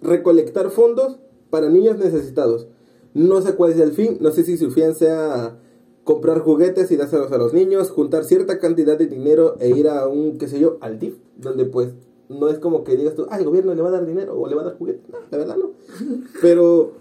[0.00, 1.18] recolectar fondos
[1.50, 2.68] para niños necesitados.
[3.14, 5.58] No sé cuál es el fin, no sé si su fin sea
[6.06, 10.06] comprar juguetes y dárselos a los niños, juntar cierta cantidad de dinero e ir a
[10.06, 11.88] un, qué sé yo, al DIF, donde pues
[12.28, 14.46] no es como que digas tú, ah, el gobierno le va a dar dinero o
[14.46, 15.02] le va a dar juguetes.
[15.10, 15.72] No, la verdad no.
[16.40, 16.92] Pero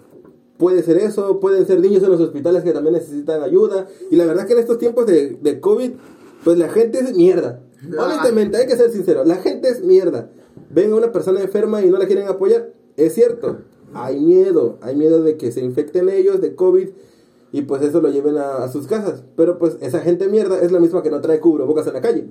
[0.58, 3.88] puede ser eso, pueden ser niños en los hospitales que también necesitan ayuda.
[4.10, 5.91] Y la verdad que en estos tiempos de, de COVID,
[6.44, 7.62] pues la gente es mierda.
[8.00, 8.06] Ah.
[8.06, 10.32] Honestamente, hay que ser sincero, la gente es mierda.
[10.72, 12.74] Ven a una persona enferma y no la quieren apoyar.
[12.98, 13.60] Es cierto,
[13.94, 16.89] hay miedo, hay miedo de que se infecten ellos de COVID
[17.56, 19.24] y pues eso lo lleven a, sus casas.
[19.38, 22.26] Pero pues esa gente mierda es la misma que no trae cubrebocas en la calle.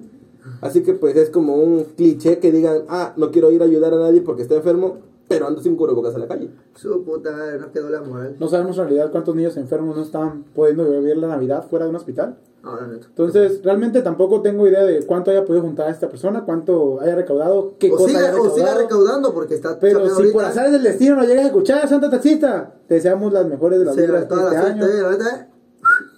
[0.61, 3.95] Así que pues es como un cliché que digan, ah, no quiero ir a ayudar
[3.95, 6.51] a nadie porque está enfermo, pero ando sin cubrebocas en la calle.
[6.75, 8.37] Su puta madre, nos quedó la moral.
[8.39, 11.91] No sabemos en realidad cuántos niños enfermos no están pudiendo vivir la Navidad fuera de
[11.91, 12.37] un hospital.
[12.63, 12.95] No, no, no.
[12.95, 17.75] Entonces, realmente tampoco tengo idea de cuánto haya podido juntar esta persona, cuánto haya recaudado,
[17.79, 18.57] qué O cosa siga, haya o recaudado.
[18.57, 20.33] siga recaudando porque está Pero si ahorita.
[20.33, 23.85] por azares del destino nos llegas a escuchar, Santa Taxista, te deseamos las mejores de
[23.85, 24.83] las toda este la año.
[24.83, 25.49] suerte, la verdad.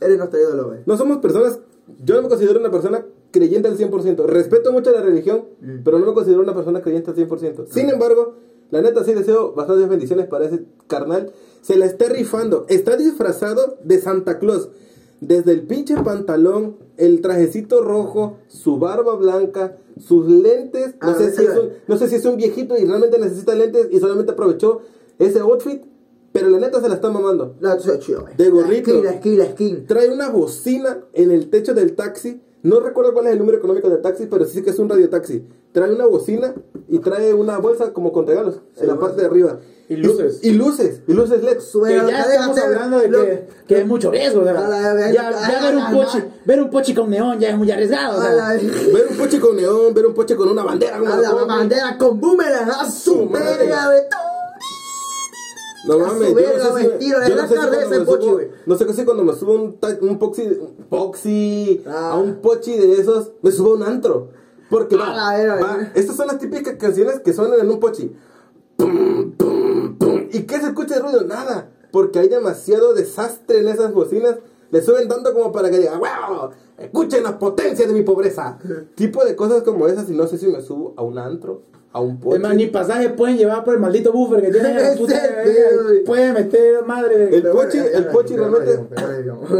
[0.01, 0.81] Eres nuestro ídolo, güey.
[0.87, 1.59] No somos personas,
[2.05, 4.25] yo no me considero una persona creyente al 100%.
[4.27, 5.79] Respeto mucho la religión, Mm.
[5.85, 7.67] pero no me considero una persona creyente al 100%.
[7.71, 8.35] Sin embargo,
[8.71, 11.33] la neta sí deseo bastantes bendiciones para ese carnal.
[11.63, 12.67] Se la está rifando.
[12.69, 14.69] Está disfrazado de Santa Claus.
[15.21, 20.95] Desde el pinche pantalón, el trajecito rojo, su barba blanca, sus lentes.
[21.01, 21.67] No, Ah, sé, sí, si es güey.
[21.69, 24.81] un, no sé si es un viejito y realmente necesita lentes y solamente aprovechó
[25.19, 25.83] ese outfit.
[26.33, 27.55] Pero la neta se la está mamando.
[27.61, 27.77] La.
[28.37, 28.91] De gorrito.
[28.93, 29.87] La skin, la skin, la skin.
[29.87, 32.43] Trae una bocina en el techo del taxi.
[32.63, 35.47] No recuerdo cuál es el número económico del taxi, pero sí que es un radiotaxi.
[35.73, 36.53] Trae una bocina
[36.89, 39.61] y trae una bolsa como con regalos en la parte de arriba.
[39.89, 40.41] Y luces.
[40.43, 41.59] Y, luces, y luces LED.
[41.87, 44.41] Que ya estamos hablando de lo- que, que hay mucho riesgo.
[44.41, 45.93] O sea, la ya, ver, un
[46.45, 48.19] ver pochi con neón ya es muy arriesgado.
[48.19, 48.49] O A sea, la,
[48.93, 50.99] Ver un poche con neón, ver un poche con una bandera.
[50.99, 52.69] como a la bandera con boomerang.
[52.69, 53.89] A su verga.
[55.87, 58.77] No mames, yo no sé si, tiro, yo no sé si cuando me subo- no
[58.77, 62.11] sé si cuando me subo un, un poxi, un poxi Ah.
[62.13, 64.29] a un pochi de esos, me subo a un antro.
[64.69, 68.15] Porque A va, estas son las típicas canciones que suenan en un pochi.
[68.77, 70.27] Pum, pum, pum.
[70.33, 71.23] ¿Y qué se escucha de ruido?
[71.25, 71.71] Nada.
[71.93, 74.37] Porque hay demasiado desastre en esas bocinas.
[74.71, 76.51] Le suben tanto como para que diga, ¡wow!
[76.77, 78.59] Escuchen las potencias de mi pobreza.
[78.97, 80.11] tipo de cosas como esas.
[80.11, 81.63] Y no sé si me subo a un antro,
[81.97, 82.37] a un pochi.
[82.37, 85.19] es más, ni pasaje pueden llevar por el maldito buffer que tiene la puta.
[86.05, 87.35] Pueden meter, madre.
[87.35, 88.81] El pochi, el pochi realmente.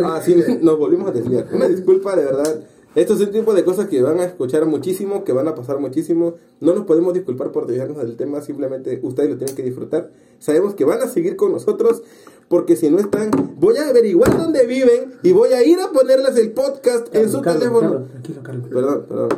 [0.05, 1.47] Ah, sí, nos volvimos a desviar.
[1.51, 2.61] Una disculpa, de verdad.
[2.95, 5.79] Esto es un tipo de cosas que van a escuchar muchísimo, que van a pasar
[5.79, 6.35] muchísimo.
[6.61, 10.11] No nos podemos disculpar por desviarnos del tema, simplemente ustedes lo tienen que disfrutar.
[10.39, 12.03] Sabemos que van a seguir con nosotros,
[12.49, 16.37] porque si no están, voy a averiguar dónde viven y voy a ir a ponerles
[16.37, 17.91] el podcast en su Carlos, teléfono.
[17.91, 18.69] Carlos, tranquilo, Carlos.
[18.69, 19.29] Perdón, perdón.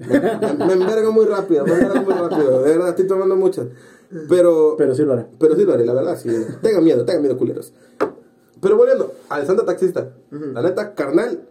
[0.00, 0.18] Me,
[0.66, 2.62] me envergo muy rápido, me envergo muy rápido.
[2.62, 3.68] De verdad, estoy tomando mucho.
[4.28, 5.26] Pero, Pero sí lo haré.
[5.38, 6.30] pero sí lo haré, la verdad, sí.
[6.62, 7.72] Tengan miedo, tengan miedo, culeros.
[8.60, 10.12] Pero volviendo al Santa Taxista.
[10.30, 11.46] La neta, carnal,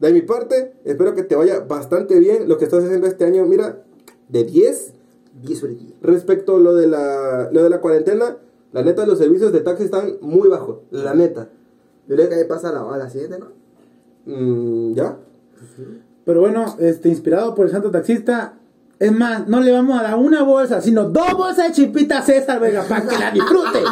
[0.00, 3.44] de mi parte, espero que te vaya bastante bien lo que estás haciendo este año.
[3.44, 3.82] Mira,
[4.28, 4.94] de 10
[5.42, 5.92] 10 sobre 10.
[6.02, 8.38] respecto a lo de la, lo de la cuarentena,
[8.72, 10.78] la neta, los servicios de taxi están muy bajos.
[10.90, 11.50] La neta.
[12.08, 13.48] Yo creo que ahí pasa a la, a la siguiente, ¿no?
[14.24, 15.18] Mm, ¿Ya?
[16.28, 18.52] Pero bueno, este, inspirado por el santo taxista.
[18.98, 22.60] Es más, no le vamos a dar una bolsa, sino dos bolsas de chipita César,
[22.60, 23.82] venga, para que la disfrute.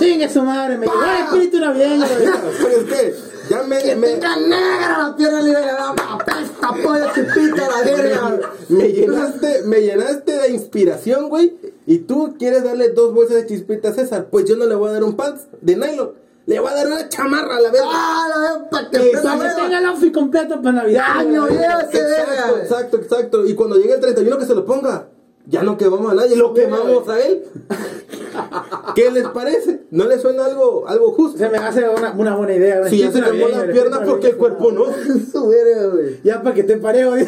[0.00, 2.04] Chingue su madre, me llegó el espíritu navideño.
[2.18, 2.42] venga.
[2.60, 3.14] ¿Sabes qué?
[3.48, 8.40] Ya me, Que me, tenga negra la pierna libre, la apesta pollo, chipita, la verga.
[8.68, 11.56] me llenaste, me llenaste de inspiración, güey.
[11.86, 14.26] Y tú quieres darle dos bolsas de chispita a César.
[14.28, 16.22] Pues yo no le voy a dar un pants de nylon.
[16.46, 17.88] Le voy a dar una chamarra a la verga.
[17.88, 19.56] Ah, la verga, para que huevo.
[19.56, 21.04] tenga el outfit completo para Navidad.
[21.18, 23.46] Año ese Exacto, exacto, exacto.
[23.46, 25.08] Y cuando llegue el 31 que se lo ponga.
[25.46, 27.42] Ya no quemamos a nadie, lo quemamos a él.
[28.94, 29.82] ¿Qué les parece?
[29.90, 31.36] ¿No les suena algo, algo justo?
[31.36, 32.80] Se me hace una, una buena idea.
[32.82, 34.84] un Si ya se quemó navideño, la el pierna, espíritu porque el cuerpo no?
[36.24, 37.14] Ya para que te parejo.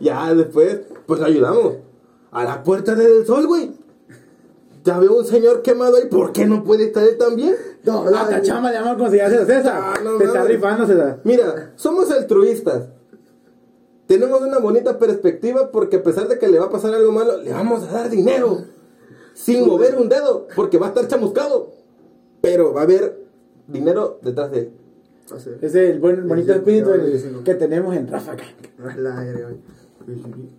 [0.00, 1.74] Ya después, pues ayudamos.
[2.32, 3.72] A la puerta del sol, güey.
[4.82, 7.54] Ya veo un señor quemado ahí, ¿por qué no puede estar él también?
[7.84, 8.42] No, no, Hasta no.
[8.44, 9.66] chamba le llaman como si César.
[9.74, 10.30] Ah, no, Te no.
[10.32, 11.20] está rifando, César.
[11.24, 12.88] Mira, somos altruistas.
[14.06, 17.36] Tenemos una bonita perspectiva porque a pesar de que le va a pasar algo malo,
[17.42, 18.64] le vamos a dar dinero.
[19.34, 21.72] Sin mover un dedo, porque va a estar chamuscado.
[22.40, 23.18] Pero va a haber
[23.68, 24.72] dinero detrás de él.
[25.62, 26.90] Es el buen, bonito espíritu
[27.44, 28.18] que tenemos en la
[29.20, 29.60] verga, güey.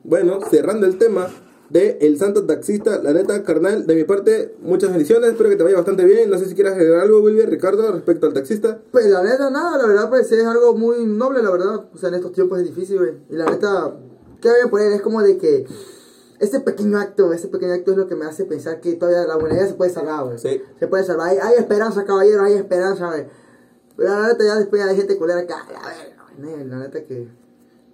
[0.03, 1.27] Bueno, cerrando el tema
[1.71, 5.63] de El Santo Taxista, la neta, carnal, de mi parte, muchas bendiciones, espero que te
[5.63, 6.29] vaya bastante bien.
[6.29, 8.81] No sé si quieres agregar algo, Wilber, Ricardo, respecto al taxista.
[8.91, 11.85] Pues la neta, nada, la verdad, pues es algo muy noble, la verdad.
[11.93, 13.13] O sea, en estos tiempos es difícil, güey.
[13.29, 13.95] Y la neta,
[14.41, 14.91] ¿qué voy a poner?
[14.91, 15.65] Es como de que
[16.39, 19.37] ese pequeño acto, ese pequeño acto es lo que me hace pensar que todavía la
[19.37, 20.39] humanidad se puede salvar, güey.
[20.39, 20.61] Sí.
[20.77, 21.29] Se puede salvar.
[21.29, 23.27] Hay, hay esperanza, caballero, hay esperanza, güey.
[23.95, 26.67] Pero la neta, ya después hay gente culera que, ay, la verga, güey.
[26.67, 27.40] La neta que.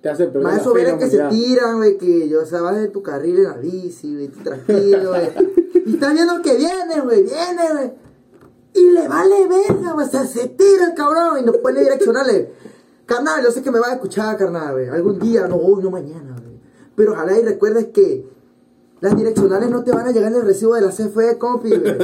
[0.07, 2.77] Te hace perder Más eso vienen que se tiran, güey, que yo, o sea, vas
[2.77, 5.31] en tu carril en la bici, güey, tranquilo, güey.
[5.85, 7.91] Y estás viendo que viene, güey, viene, güey.
[8.73, 12.47] Y le vale verga, güey, o sea, se tira el cabrón y no pone direccionales.
[13.05, 14.87] Carnal, yo sé que me vas a escuchar, carnal, güey.
[14.87, 16.57] Algún día, no hoy, no mañana, güey.
[16.95, 18.29] Pero ojalá y recuerdes que
[19.01, 21.97] las direccionales no te van a llegar en el recibo de la CFE, compi, güey.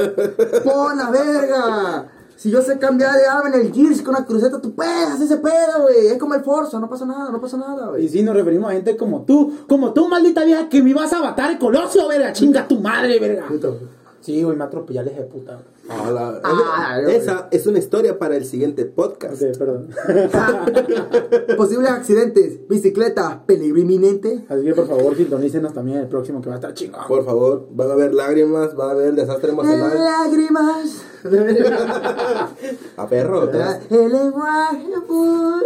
[0.62, 2.12] Pon la verga.
[2.36, 5.24] Si yo sé cambiar de arma en el Gears con una cruceta, tú puedes hacer
[5.24, 6.08] ese pedo, güey.
[6.08, 8.08] Es como el Forza, no pasa nada, no pasa nada, Y güey.
[8.08, 11.20] sí, nos referimos a gente como tú, como tú, maldita vieja, que me ibas a
[11.20, 13.46] matar el colosio, verga, chinga tu madre, verga.
[13.48, 13.78] Puto.
[14.20, 15.52] Sí, güey, me atropellales de puta.
[15.52, 15.64] güey.
[15.88, 19.42] Ah, Esa es una historia para el siguiente podcast.
[19.42, 19.88] Ok, perdón.
[21.56, 24.46] Posibles accidentes, bicicleta, peligro inminente.
[24.48, 27.02] Así que por favor, sintonícenos también el próximo que va a estar chingón.
[27.06, 29.92] Por favor, van a haber lágrimas, va a haber desastre emocional.
[30.02, 31.04] Lágrimas.
[32.96, 33.50] A perro,
[33.90, 35.60] El lenguaje puro.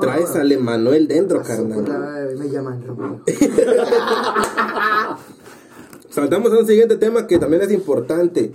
[0.00, 2.36] Traes al Emanuel dentro, Puta carnal.
[2.38, 2.82] Me llaman.
[6.10, 8.52] Saltamos a un siguiente tema que también es importante.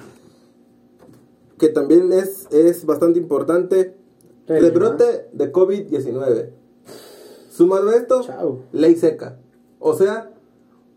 [1.59, 3.93] Que también es, es bastante importante.
[4.47, 6.49] Rebrote de COVID-19.
[7.51, 8.63] Sumado a esto, Chao.
[8.71, 9.37] ley seca.
[9.79, 10.31] O sea,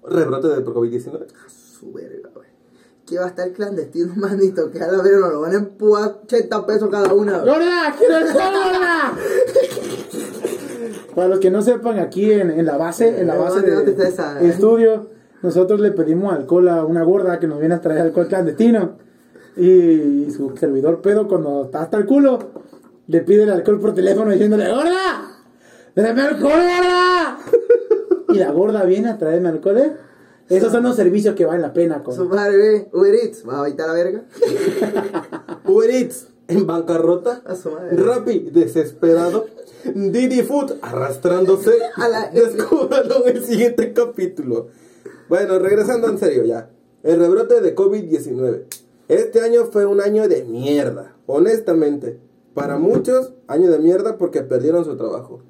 [0.04, 1.26] rebrote de COVID-19.
[1.48, 2.48] Su verga, güey.
[3.04, 4.70] Que va a estar clandestino, manito.
[4.70, 7.38] Que a la verga nos lo van a empujar 80 pesos cada una.
[7.40, 7.94] ¡Gorda!
[7.98, 9.12] ¡Quiero el gorda!
[11.14, 13.90] Para los que no sepan, aquí en, en la base, en la base ¿dónde- dónde
[13.90, 14.42] está de esa?
[14.42, 14.48] eh?
[14.48, 15.10] estudio,
[15.42, 18.96] nosotros le pedimos alcohol a una gorda que nos viene a traer alcohol clandestino.
[19.56, 22.38] Y su servidor pedo, cuando está hasta el culo,
[23.06, 25.42] le pide el alcohol por teléfono diciéndole, ¡Gorda!
[25.94, 27.38] ¡Dame alcohol, gorda!
[28.30, 29.92] Y la gorda viene a traerme alcohol, ¿eh?
[30.48, 32.02] Esos son los servicios que valen la pena.
[32.10, 32.36] Su Con...
[32.36, 32.88] madre, güey.
[32.92, 33.44] Uber Eats.
[33.44, 34.22] ¿Vas a evitar la verga?
[35.66, 37.42] Uber Eats en bancarrota.
[37.46, 37.96] A su madre.
[37.96, 39.46] Rappi desesperado.
[39.94, 41.72] Didi Food arrastrándose.
[41.96, 44.68] A la- Descúbralo en el siguiente capítulo.
[45.28, 46.68] Bueno, regresando en serio ya.
[47.02, 48.64] El rebrote de COVID-19.
[49.12, 51.16] Este año fue un año de mierda.
[51.26, 52.18] Honestamente.
[52.54, 55.40] Para muchos, año de mierda porque perdieron su trabajo.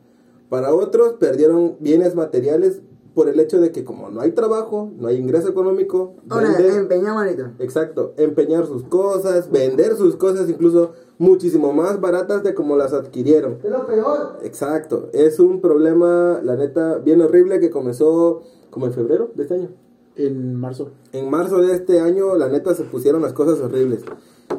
[0.49, 2.81] Para otros, perdieron bienes materiales
[3.15, 6.79] por el hecho de que como no hay trabajo, no hay ingreso económico, Ahora, vender-
[6.79, 7.51] empeña, manito.
[7.59, 13.59] Exacto, empeñar sus cosas, vender sus cosas incluso muchísimo más baratas de como las adquirieron.
[13.63, 14.39] Es lo peor.
[14.45, 19.55] Exacto, es un problema, la neta, bien horrible que comenzó como en febrero de este
[19.55, 19.69] año.
[20.17, 20.91] En marzo.
[21.13, 24.01] En marzo de este año, la neta, se pusieron las cosas horribles.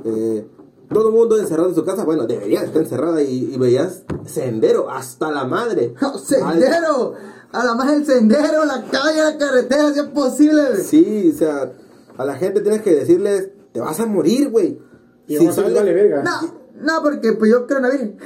[0.06, 0.48] Eh,
[0.92, 4.90] todo el mundo encerrado en su casa, bueno, debería estar encerrada y, y veías sendero
[4.90, 5.94] hasta la madre.
[6.02, 7.14] No, sendero.
[7.52, 10.78] A la más el sendero, la calle, la carretera, si es posible.
[10.84, 11.72] Sí, o sea,
[12.18, 14.80] a la gente tienes que decirles, te vas a morir, güey.
[15.28, 16.24] Y Si no sales- vale verga.
[16.24, 18.18] No, no, porque pues yo creo en la Virgen.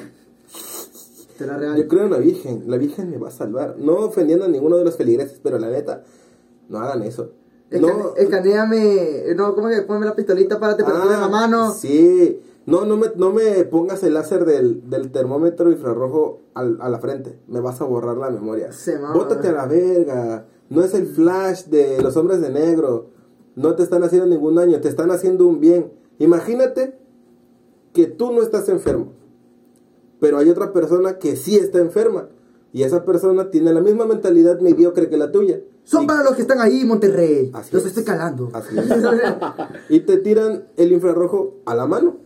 [1.38, 1.78] Te la real.
[1.78, 3.76] Yo creo en la Virgen, la Virgen me va a salvar.
[3.78, 6.04] No ofendiendo a ninguno de los feligreses, pero la neta,
[6.70, 7.32] no hagan eso.
[7.70, 9.82] No, Escaneame, no, ¿cómo que?
[9.82, 11.72] Ponme la pistolita para temperatura en la Ah, mano.
[11.74, 16.88] Sí, no, no me, no me pongas el láser del, del termómetro infrarrojo al- a
[16.90, 17.40] la frente.
[17.48, 18.72] Me vas a borrar la memoria.
[18.72, 18.98] Se.
[18.98, 20.46] Bótate a la verga.
[20.70, 23.10] No es el flash de los hombres de negro.
[23.56, 25.92] No te están haciendo ningún daño, te están haciendo un bien.
[26.20, 26.98] Imagínate
[27.94, 29.14] que tú no estás enfermo,
[30.20, 32.30] pero hay otra persona que sí está enferma.
[32.72, 35.62] Y esa persona tiene la misma mentalidad mediocre que la tuya.
[35.88, 37.50] Son Y- para los que están ahí, Monterrey.
[37.54, 37.90] Así los es.
[37.90, 38.50] estoy calando.
[38.54, 38.86] Así es.
[39.90, 42.18] y te tiran el infrarrojo a la mano.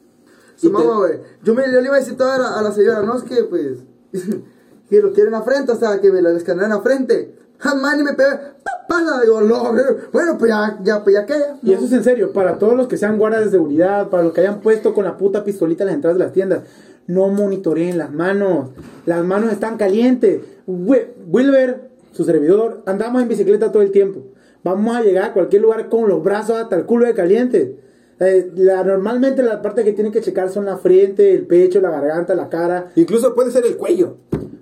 [0.56, 1.20] Su Y te- mamá, güey.
[1.44, 3.24] Yo, me, yo le iba a decir toda a la, a la señora, no es
[3.24, 3.78] que pues.
[4.90, 7.36] que lo quieren a frente, o sea, que me lo escanean a frente.
[7.60, 8.56] Jamás ni me pega.
[8.64, 9.72] pa- Pasa, digo, no,
[10.12, 11.36] bueno, pues ya, ya, pues ya que.
[11.64, 14.34] Y eso es en serio, para todos los que sean guardas de seguridad, para los
[14.34, 16.62] que hayan puesto con la puta pistolita en las entradas de las tiendas,
[17.08, 18.72] no monitoreen las manos.
[19.06, 20.42] Las manos están calientes.
[20.68, 24.22] Wi- Wilber, su servidor, andamos en bicicleta todo el tiempo.
[24.64, 27.78] vamos a llegar a cualquier lugar con los brazos hasta el culo de caliente.
[28.20, 31.90] Eh, la, normalmente la parte que tienen que checar son la frente, el pecho, la
[31.90, 32.92] garganta, la cara.
[32.96, 34.18] Incluso puede ser el cuello.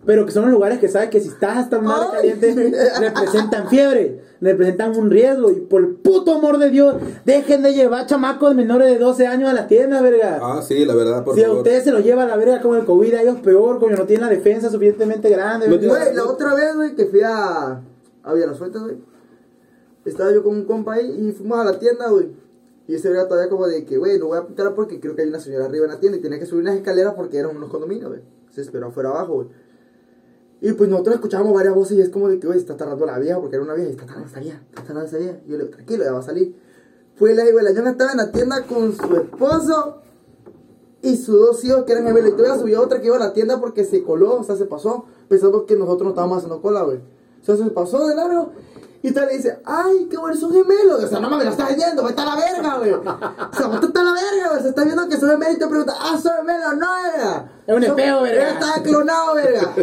[0.09, 2.31] Pero que son los lugares que saben que si estás hasta madre Ay.
[2.31, 5.51] caliente, representan fiebre, representan un riesgo.
[5.51, 6.95] Y por el puto amor de Dios,
[7.25, 10.39] dejen de llevar chamacos menores de 12 años a las tiendas, verga.
[10.41, 11.57] Ah, sí, la verdad, por si a favor.
[11.59, 14.05] ustedes se los lleva a la verga con el COVID, a ellos peor, coño, no
[14.05, 15.67] tienen la defensa suficientemente grande.
[15.67, 15.77] No.
[15.77, 17.79] Güey, la otra vez, güey, que fui a.
[18.23, 18.97] A Suelta, güey.
[20.05, 22.31] Estaba yo con un compa ahí y fuimos a la tienda, güey.
[22.87, 25.21] Y ese era todavía como de que, güey, lo voy a pintar porque creo que
[25.21, 27.55] hay una señora arriba en la tienda y tenía que subir unas escaleras porque eran
[27.55, 28.21] unos condominios, güey.
[28.49, 29.68] Se esperó afuera abajo, güey.
[30.61, 33.17] Y pues nosotros escuchábamos varias voces y es como de que, güey, está tardando la
[33.17, 35.37] vieja porque era una vieja y está tardando esa vieja, está tardando esa vieja.
[35.47, 36.55] Yo le digo, tranquilo, ya va a salir.
[37.15, 40.01] Fue la güey, la ñona estaba en la tienda con su esposo
[41.01, 42.31] y sus dos hijos que eran gemelos.
[42.31, 44.65] Y todavía subió otra que iba a la tienda porque se coló, o sea, se
[44.65, 46.97] pasó, pensando que nosotros no estábamos haciendo cola, güey.
[46.97, 48.51] O sea, se pasó de largo.
[49.01, 51.03] Y tal le dice, ay, qué bueno, son gemelos.
[51.03, 52.91] O sea, no mames, lo estás viendo, vete a la verga, güey.
[52.91, 54.61] O sea, vete a la verga, güey.
[54.61, 57.51] Se está viendo que son gemelos y te pregunta, ah, son gemelos, no, verga.
[57.65, 58.49] Es un Son- espejo, verga.
[58.51, 59.73] Estaba clonado, verga.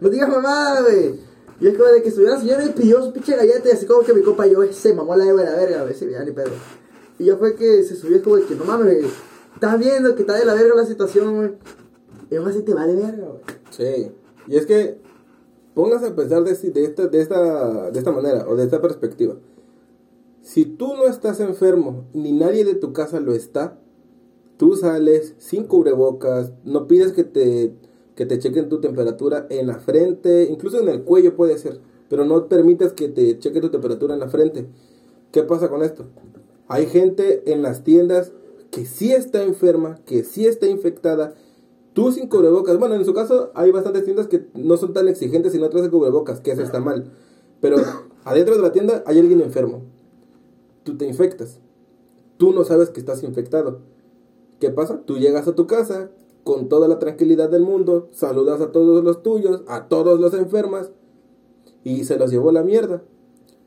[0.00, 1.20] No digas mamada, güey.
[1.60, 3.86] Y es como de que subió la señora y pidió su pinche galleta y así
[3.86, 5.94] como que mi compa y yo, "Eh, se mamó la de la verga, güey.
[5.94, 6.50] Sí, ya ni pedo.
[7.18, 9.12] Y ya fue que se subió como de que, no mames, güey.
[9.54, 11.52] Estás viendo que está de la verga la situación, güey.
[12.30, 13.42] Y aún así te vale verga, güey.
[13.70, 14.12] Sí.
[14.46, 15.00] Y es que
[15.74, 19.36] póngase a pensar de, de, esta, de, esta, de esta manera o de esta perspectiva.
[20.42, 23.78] Si tú no estás enfermo ni nadie de tu casa lo está,
[24.56, 27.74] tú sales sin cubrebocas, no pides que te,
[28.14, 32.24] que te chequen tu temperatura en la frente, incluso en el cuello puede ser, pero
[32.24, 34.66] no permites que te cheque tu temperatura en la frente.
[35.32, 36.06] ¿Qué pasa con esto?
[36.68, 38.32] Hay gente en las tiendas
[38.70, 41.34] que sí está enferma, que sí está infectada.
[41.92, 45.54] Tú sin cubrebocas, bueno, en su caso hay bastantes tiendas que no son tan exigentes
[45.54, 47.12] y no traes cubrebocas, que eso está mal.
[47.60, 47.76] Pero
[48.24, 49.82] adentro de la tienda hay alguien enfermo.
[50.84, 51.60] Tú te infectas.
[52.36, 53.80] Tú no sabes que estás infectado.
[54.60, 55.02] ¿Qué pasa?
[55.04, 56.10] Tú llegas a tu casa
[56.44, 60.90] con toda la tranquilidad del mundo, saludas a todos los tuyos, a todos los enfermas
[61.84, 63.02] y se los llevó la mierda.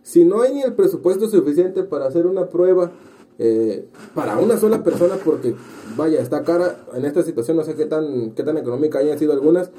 [0.01, 2.91] Si no hay ni el presupuesto suficiente para hacer una prueba
[3.39, 5.56] eh, para una sola persona, porque
[5.98, 9.34] vaya, está cara en esta situación, no sé qué tan, qué tan económica hayan sido
[9.34, 9.72] algunas,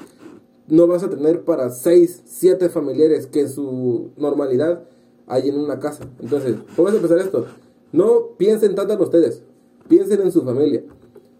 [0.67, 4.83] no vas a tener para 6, 7 familiares que su normalidad
[5.27, 6.05] hay en una casa.
[6.19, 7.45] Entonces, pónganse a pensar esto.
[7.91, 9.43] No piensen tanto en ustedes,
[9.87, 10.83] piensen en su familia.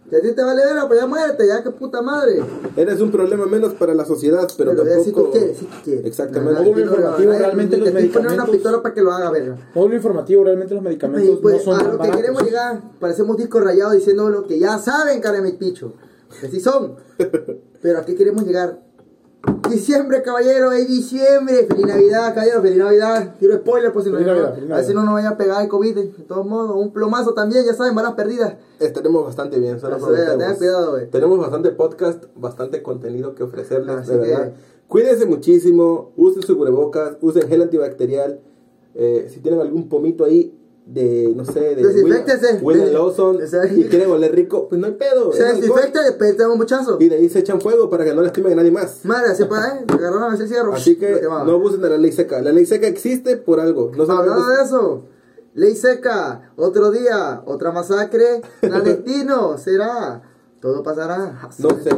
[0.10, 2.40] Que a ti te vale verga, pues ya muérete, ya que puta madre.
[2.78, 5.26] Eres un problema menos para la sociedad, pero, Pero ya si tampoco...
[5.26, 6.06] tú quieres, si tú quieres.
[6.06, 6.62] Exactamente.
[6.62, 9.58] Muy informativo, nadie- realmente los estoy poniendo una medicamentos- pistola para que lo haga, verga.
[9.74, 12.22] Módulo informativo, realmente los medicamentos pues no son a lo que baratos.
[12.22, 15.94] queremos llegar, parecemos disco rayado diciendo lo que ya saben, cara de mi picho.
[16.40, 16.96] Que sí son.
[17.82, 18.85] Pero aquí queremos llegar.
[19.70, 21.66] Diciembre, caballero, es diciembre.
[21.68, 23.36] Feliz Navidad, caballero, feliz Navidad.
[23.40, 24.22] Quiero spoiler, pues si no, a
[24.76, 25.96] ver si no nos vaya a pegar el COVID.
[25.96, 28.56] De todos modos, un plomazo también, ya saben, balas perdidas.
[28.80, 30.38] Estaremos bastante bien, se lo Eso, vea, prometemos.
[30.40, 31.10] tengan cuidado, güey.
[31.10, 34.54] Tenemos bastante podcast, bastante contenido que ofrecerles, Así de que- verdad.
[34.88, 38.40] Cuídense muchísimo, usen su cubrebocas, usen gel antibacterial.
[38.94, 42.60] Eh, si tienen algún pomito ahí de, no sé, de Desinféctese.
[42.62, 43.40] Will Lawson
[43.76, 45.34] y quieren oler rico, pues no hay pedo.
[45.34, 46.98] Se desinfecta y después tenemos un muchazo.
[47.00, 49.00] Y de ahí se echan fuego para que no lastimen a nadie más.
[49.04, 49.86] Madre, así para, eh.
[49.88, 50.74] Agarraron a el cigarro.
[50.74, 52.42] Así que no abusen de la ley seca.
[52.42, 53.92] La ley seca existe por algo.
[53.98, 55.06] No Hablando de eso,
[55.56, 60.22] ley seca, otro día, otra masacre, clandestino, será,
[60.62, 61.50] todo pasará.
[61.58, 61.90] No sé.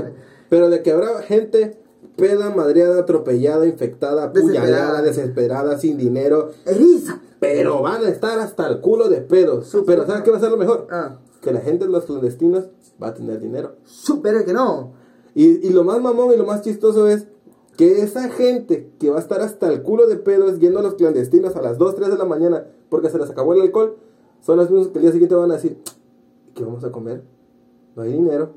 [0.49, 1.77] Pero de que habrá gente
[2.15, 5.01] peda, madreada, atropellada, infectada, apuñalada, Desesperada.
[5.01, 6.51] desesperada, sin dinero.
[6.65, 7.19] Eriza.
[7.39, 9.75] Pero van a estar hasta el culo de pedos.
[9.85, 10.87] Pero ¿sabes qué va a ser lo mejor?
[10.89, 12.65] Ah, Que la gente de los clandestinos
[13.01, 13.75] va a tener dinero.
[13.85, 14.93] súper que no.
[15.35, 17.27] Y, y lo más mamón y lo más chistoso es
[17.77, 20.95] que esa gente que va a estar hasta el culo de pedos yendo a los
[20.95, 23.97] clandestinos a las 2, 3 de la mañana porque se les acabó el alcohol,
[24.41, 25.77] son los mismos que el día siguiente van a decir,
[26.55, 27.21] ¿qué vamos a comer?
[27.95, 28.49] No hay dinero.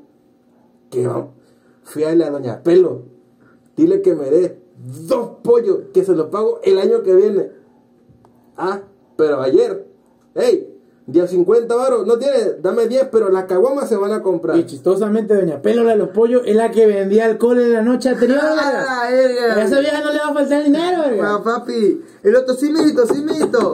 [0.89, 1.29] ¿Qué vamos?
[1.83, 3.03] Fíjale a Doña Pelo.
[3.77, 4.59] Dile que me dé
[5.07, 7.51] dos pollos que se los pago el año que viene.
[8.63, 8.79] Ah,
[9.17, 9.87] pero ayer,
[10.35, 10.67] hey,
[11.07, 14.55] día 50 varos, no tiene, dame 10, pero las caguamas se van a comprar.
[14.55, 18.09] Y chistosamente, Doña Pélola de los Pollos es la que vendía alcohol en la noche
[18.09, 18.39] anterior.
[18.39, 19.55] ¡Ah, verga!
[19.55, 21.43] A esa vieja no le va a faltar dinero, Ah, verga.
[21.43, 23.73] papi, el otro sí, mijito, sí, mijito.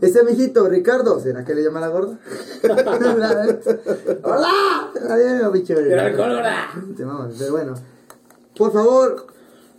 [0.00, 2.18] Ese mijito, Ricardo, ¿será que le llama la gorda?
[4.22, 4.90] ¡Hola!
[5.10, 5.74] Adiós, bicho.
[5.74, 7.74] Te mamas, pero bueno.
[8.56, 9.26] Por favor,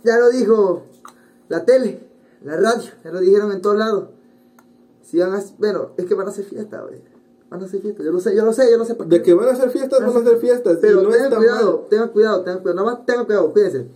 [0.02, 0.82] ya lo dijo
[1.48, 2.00] la tele,
[2.44, 4.10] la radio, ya lo dijeron en todos lados.
[5.02, 7.00] Si van a, bueno, es que van a hacer fiesta, güey.
[7.50, 8.96] Van a hacer fiesta, yo lo sé, yo lo sé, yo lo sé.
[9.06, 10.78] De que van a hacer fiestas, van a hacer fiestas.
[10.80, 11.88] Pero no tengan cuidado, mal.
[11.88, 12.76] tengan cuidado, tengan cuidado.
[12.76, 13.86] Nada más tengan cuidado, cuídense.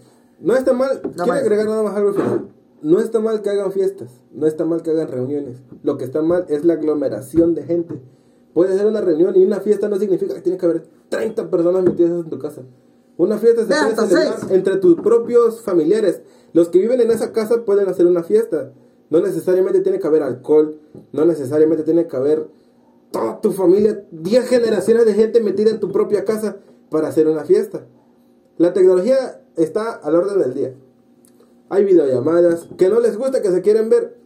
[0.40, 1.00] No está mal.
[1.00, 1.38] Quiero más.
[1.38, 2.48] agregar nada más algo al final.
[2.82, 5.58] no está mal que hagan fiestas, no está mal que hagan reuniones.
[5.82, 8.00] Lo que está mal es la aglomeración de gente.
[8.54, 11.82] Puede ser una reunión y una fiesta no significa que tiene que haber 30 personas
[11.84, 12.62] metidas en tu casa.
[13.16, 16.22] Una fiesta se puede celebrar entre tus propios familiares.
[16.52, 18.72] Los que viven en esa casa pueden hacer una fiesta.
[19.10, 20.78] No necesariamente tiene que haber alcohol,
[21.12, 22.46] no necesariamente tiene que haber
[23.10, 26.56] toda tu familia, 10 generaciones de gente metida en tu propia casa
[26.90, 27.86] para hacer una fiesta.
[28.58, 30.74] La tecnología está al orden del día.
[31.70, 34.16] Hay videollamadas que no les gusta, que se quieren ver.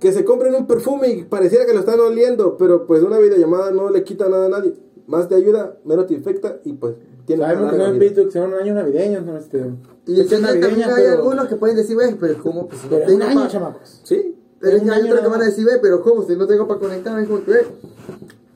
[0.00, 3.70] Que se compren un perfume y pareciera que lo están oliendo, pero pues una videollamada
[3.70, 4.74] no le quita nada a nadie.
[5.06, 8.76] Más te ayuda, menos te infecta y pues tiene Sabemos que no que son años
[8.76, 9.38] navideños, ¿no?
[9.38, 9.64] Este,
[10.06, 10.44] Y también
[10.84, 12.68] hay pero- algunos que pueden decir, güey, pero ¿cómo?
[12.68, 14.00] Pues no Pero tengo año, chamacos.
[14.04, 16.22] Sí, Pero hay otros que van a decir, pero ¿cómo?
[16.26, 17.66] Si no tengo para conectarme, es como que,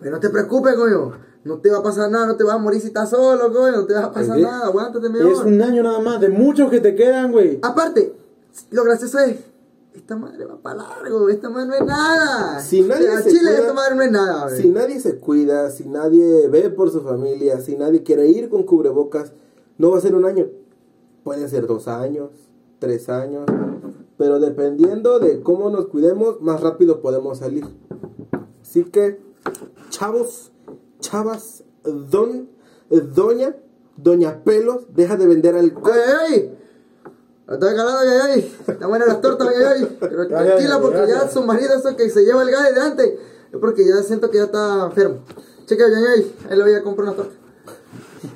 [0.01, 1.13] pero no te preocupes, coño.
[1.43, 3.73] No te va a pasar nada, no te vas a morir si estás solo, coño.
[3.79, 5.33] No te va a pasar nada, aguántate mejor.
[5.33, 7.59] Es un año nada más, de muchos que te quedan, güey.
[7.63, 8.13] Aparte,
[8.71, 9.37] lo gracioso es,
[9.95, 12.61] esta madre va para largo, esta madre no es nada.
[12.61, 14.63] Si nadie O sea, se Chile, cuida- esta madre no es nada, güey.
[14.63, 18.63] Si nadie se cuida, si nadie ve por su familia, si nadie quiere ir con
[18.65, 19.33] cubrebocas,
[19.79, 20.47] no va a ser un año.
[21.31, 22.31] Pueden ser dos años,
[22.81, 23.45] tres años,
[24.18, 27.64] pero dependiendo de cómo nos cuidemos, más rápido podemos salir.
[28.61, 29.20] Así que,
[29.91, 30.51] chavos,
[30.99, 32.49] chavas, don,
[33.14, 33.55] doña,
[33.97, 35.93] doña pelos, deja de vender alcohol.
[35.95, 36.59] ¡Ay, ay!
[37.47, 38.55] La estoy calando, ay, ay.
[38.66, 39.97] Está buena las tortas, ay, ay.
[40.01, 43.18] Pero tranquila, porque ya su marido, eso que se lleva el gas de delante,
[43.53, 45.18] es porque ya siento que ya está enfermo.
[45.66, 46.37] Checa, ay, ay.
[46.51, 47.35] Ahí le voy a comprar una torta.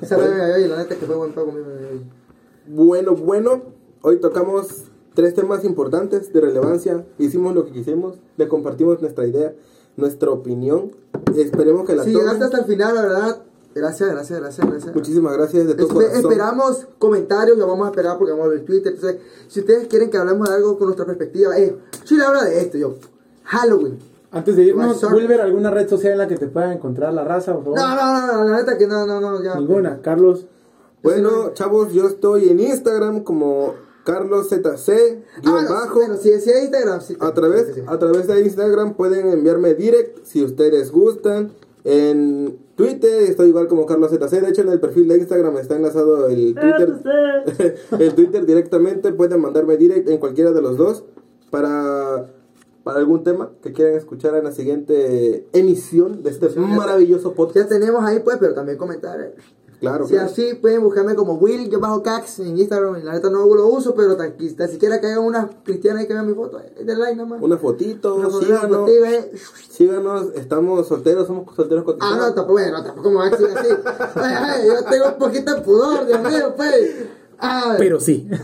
[0.01, 2.24] Esa ay, ay, ay, la neta que fue buen pago, mi ay, ay.
[2.67, 3.61] Bueno, bueno,
[4.01, 4.67] hoy tocamos
[5.13, 7.05] tres temas importantes de relevancia.
[7.17, 9.53] Hicimos lo que quisimos, le compartimos nuestra idea,
[9.97, 10.91] nuestra opinión.
[11.35, 12.25] Esperemos que la Si tomen.
[12.25, 13.41] llegaste hasta el final, la verdad,
[13.73, 14.95] gracias, gracias, gracias, gracias.
[14.95, 16.17] Muchísimas gracias de todo Espe- corazón.
[16.21, 18.93] esperamos comentarios, lo vamos a esperar porque vamos a ver Twitter.
[18.95, 22.59] Entonces, si ustedes quieren que hablemos de algo con nuestra perspectiva, eh, Chile habla de
[22.61, 22.95] esto, yo.
[23.43, 23.99] Halloween.
[24.31, 25.01] Antes de irnos.
[25.13, 27.79] Wilber, ¿alguna red social en la que te pueda encontrar la raza, por favor?
[27.79, 29.55] No, no, no, no, la neta que no, no, no, ya.
[29.55, 30.01] Ninguna.
[30.01, 30.45] Carlos.
[31.05, 34.89] Bueno, chavos, yo estoy en Instagram como Carlos ZC,
[35.37, 36.17] Ah, guion bueno, bajo.
[36.17, 37.15] si decía Instagram, sí.
[37.19, 37.81] A través, sí, sí.
[37.87, 41.53] a través de Instagram pueden enviarme direct si ustedes gustan.
[41.83, 44.41] En Twitter estoy igual como Carlos ZC.
[44.41, 46.93] De hecho, en el perfil de Instagram está enlazado el Twitter.
[47.99, 49.13] el Twitter directamente.
[49.13, 51.03] Pueden mandarme direct en cualquiera de los dos
[51.51, 52.31] para,
[52.83, 57.69] para algún tema que quieran escuchar en la siguiente emisión de este maravilloso Ya podcast.
[57.69, 59.33] tenemos ahí, pues, pero también comentar.
[59.75, 59.77] Eh.
[59.79, 60.29] Claro, Si claro.
[60.29, 63.03] así pueden buscarme como Will, yo bajo Cax en Instagram.
[63.03, 66.13] La neta no lo uso, pero tan, tan siquiera que hagan una cristiana y que
[66.13, 66.59] vean mi foto.
[66.59, 67.41] eh, De like nada más.
[67.41, 68.63] Una fotito, Una síganos.
[68.65, 69.31] una fotito, eh.
[69.69, 72.17] Síganos, estamos solteros, somos solteros Ah, cotizados.
[72.17, 73.67] no, tampoco, bueno, tampoco me va a decir así.
[74.15, 76.91] Ay, ay, yo tengo un poquito de pudor, Dios mío, pues.
[77.77, 78.27] Pero sí.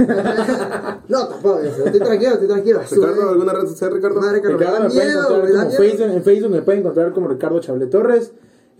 [1.07, 2.81] No, tampoco, estoy tranquilo, estoy tranquilo.
[2.89, 4.21] Ricardo, ¿alguna red social, Ricardo?
[4.21, 5.71] Madre que me Ricardo da me puede miedo, me da como miedo.
[5.77, 8.31] Facebook, en Facebook me pueden encontrar como Ricardo Chable Torres.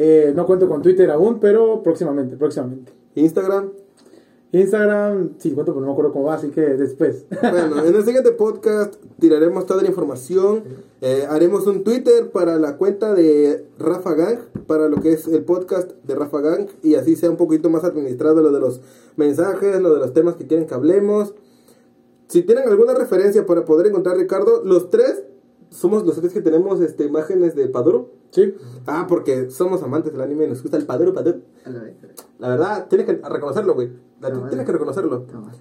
[0.04, 2.92] Eh, no cuento con Twitter aún, pero próximamente, próximamente.
[3.14, 3.70] Instagram.
[4.52, 7.26] Instagram, sí, cuento, pero no me acuerdo cómo va, así que después.
[7.40, 10.64] Bueno, en el siguiente podcast tiraremos toda la información.
[11.02, 15.44] Eh, haremos un Twitter para la cuenta de Rafa Gang, para lo que es el
[15.44, 18.82] podcast de Rafa Gang, y así sea un poquito más administrado lo de los
[19.18, 21.36] mensajes, lo de los temas que quieren que hablemos.
[22.28, 25.26] Si tienen alguna referencia para poder encontrar a Ricardo, los tres
[25.72, 28.12] somos los tres que tenemos este, imágenes de Paduro.
[28.30, 28.54] sí.
[28.86, 31.40] Ah, porque somos amantes del anime y nos gusta el Paduro Paduro.
[31.66, 31.96] A la vez.
[32.40, 33.90] La verdad, tienes que reconocerlo, güey.
[34.22, 34.66] No, tienes vale.
[34.66, 35.26] que reconocerlo.
[35.34, 35.52] No, no.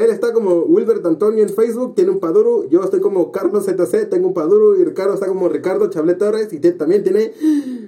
[0.00, 2.68] Él está como Wilbert Antonio en Facebook, tiene un Paduro.
[2.68, 4.76] Yo estoy como Carlos ZC, tengo un Paduro.
[4.78, 7.32] Y Ricardo está como Ricardo Chablet Torres y te- también tiene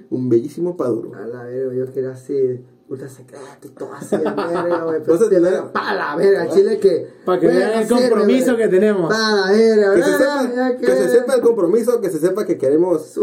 [0.09, 1.13] un bellísimo Paduro.
[1.15, 2.59] A la verga, yo quería así,
[2.89, 5.01] ultra secreto y todo así, de verga, güey.
[5.05, 7.07] Pero pa' la verga, chile que.
[7.25, 9.13] Pa' que vean el compromiso que tenemos.
[9.13, 12.45] Pa' la verga, Que se, sepa, Ya que se sepa el compromiso, que se sepa
[12.45, 13.17] que queremos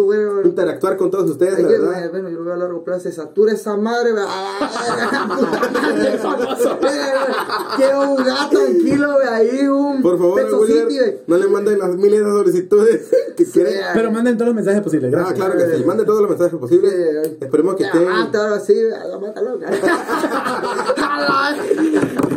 [0.45, 2.11] interactuar con todos ustedes, la que, verdad.
[2.11, 4.25] bueno, yo lo veo a largo plazo, se satura esa madre, güey.
[4.27, 6.79] ¡Ah, puta madre, famoso!
[7.77, 10.43] Quiero un gato tranquilo, güey, ahí un Por favor,
[11.27, 13.75] no le manden las miles de solicitudes que quieren.
[13.95, 15.39] Pero manden todos los mensajes posibles, Ah, gracias.
[15.39, 15.85] claro que sí.
[15.85, 16.93] Mande todos los mensajes posibles.
[17.41, 19.54] Esperemos que estén, mata, ahora sí, la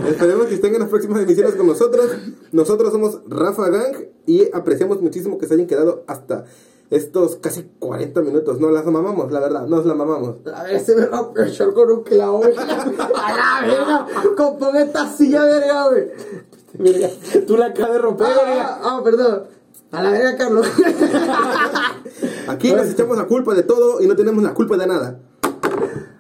[0.09, 2.11] esperemos que estén en las próximas emisiones con nosotros.
[2.51, 3.95] Nosotros somos Rafa Gang
[4.26, 6.45] y apreciamos muchísimo que se hayan quedado hasta
[6.89, 8.59] estos casi 40 minutos.
[8.59, 10.36] No las mamamos, la verdad, nos la mamamos.
[10.53, 12.43] A ver, se me va a echar con un clavo.
[12.43, 16.07] A la verga, compón esta silla, verga, güey.
[16.74, 17.09] Verga,
[17.45, 19.43] Tú la acabas de romper, Ah, ah, ah, perdón.
[19.91, 20.68] A la verga, Carlos.
[22.47, 25.20] Aquí nos echamos la culpa de todo y no tenemos la culpa de nada.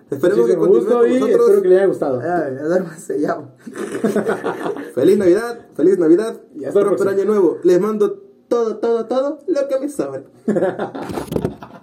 [0.09, 2.21] Esperemos que Muchísimo gusto y espero que le haya gustado.
[2.21, 3.41] Ay, ya.
[4.95, 6.41] Feliz Navidad, feliz Navidad.
[6.55, 7.11] Y hasta Próspero próxima.
[7.11, 7.57] año nuevo.
[7.63, 8.13] Les mando
[8.47, 10.23] todo, todo, todo lo que me sobra.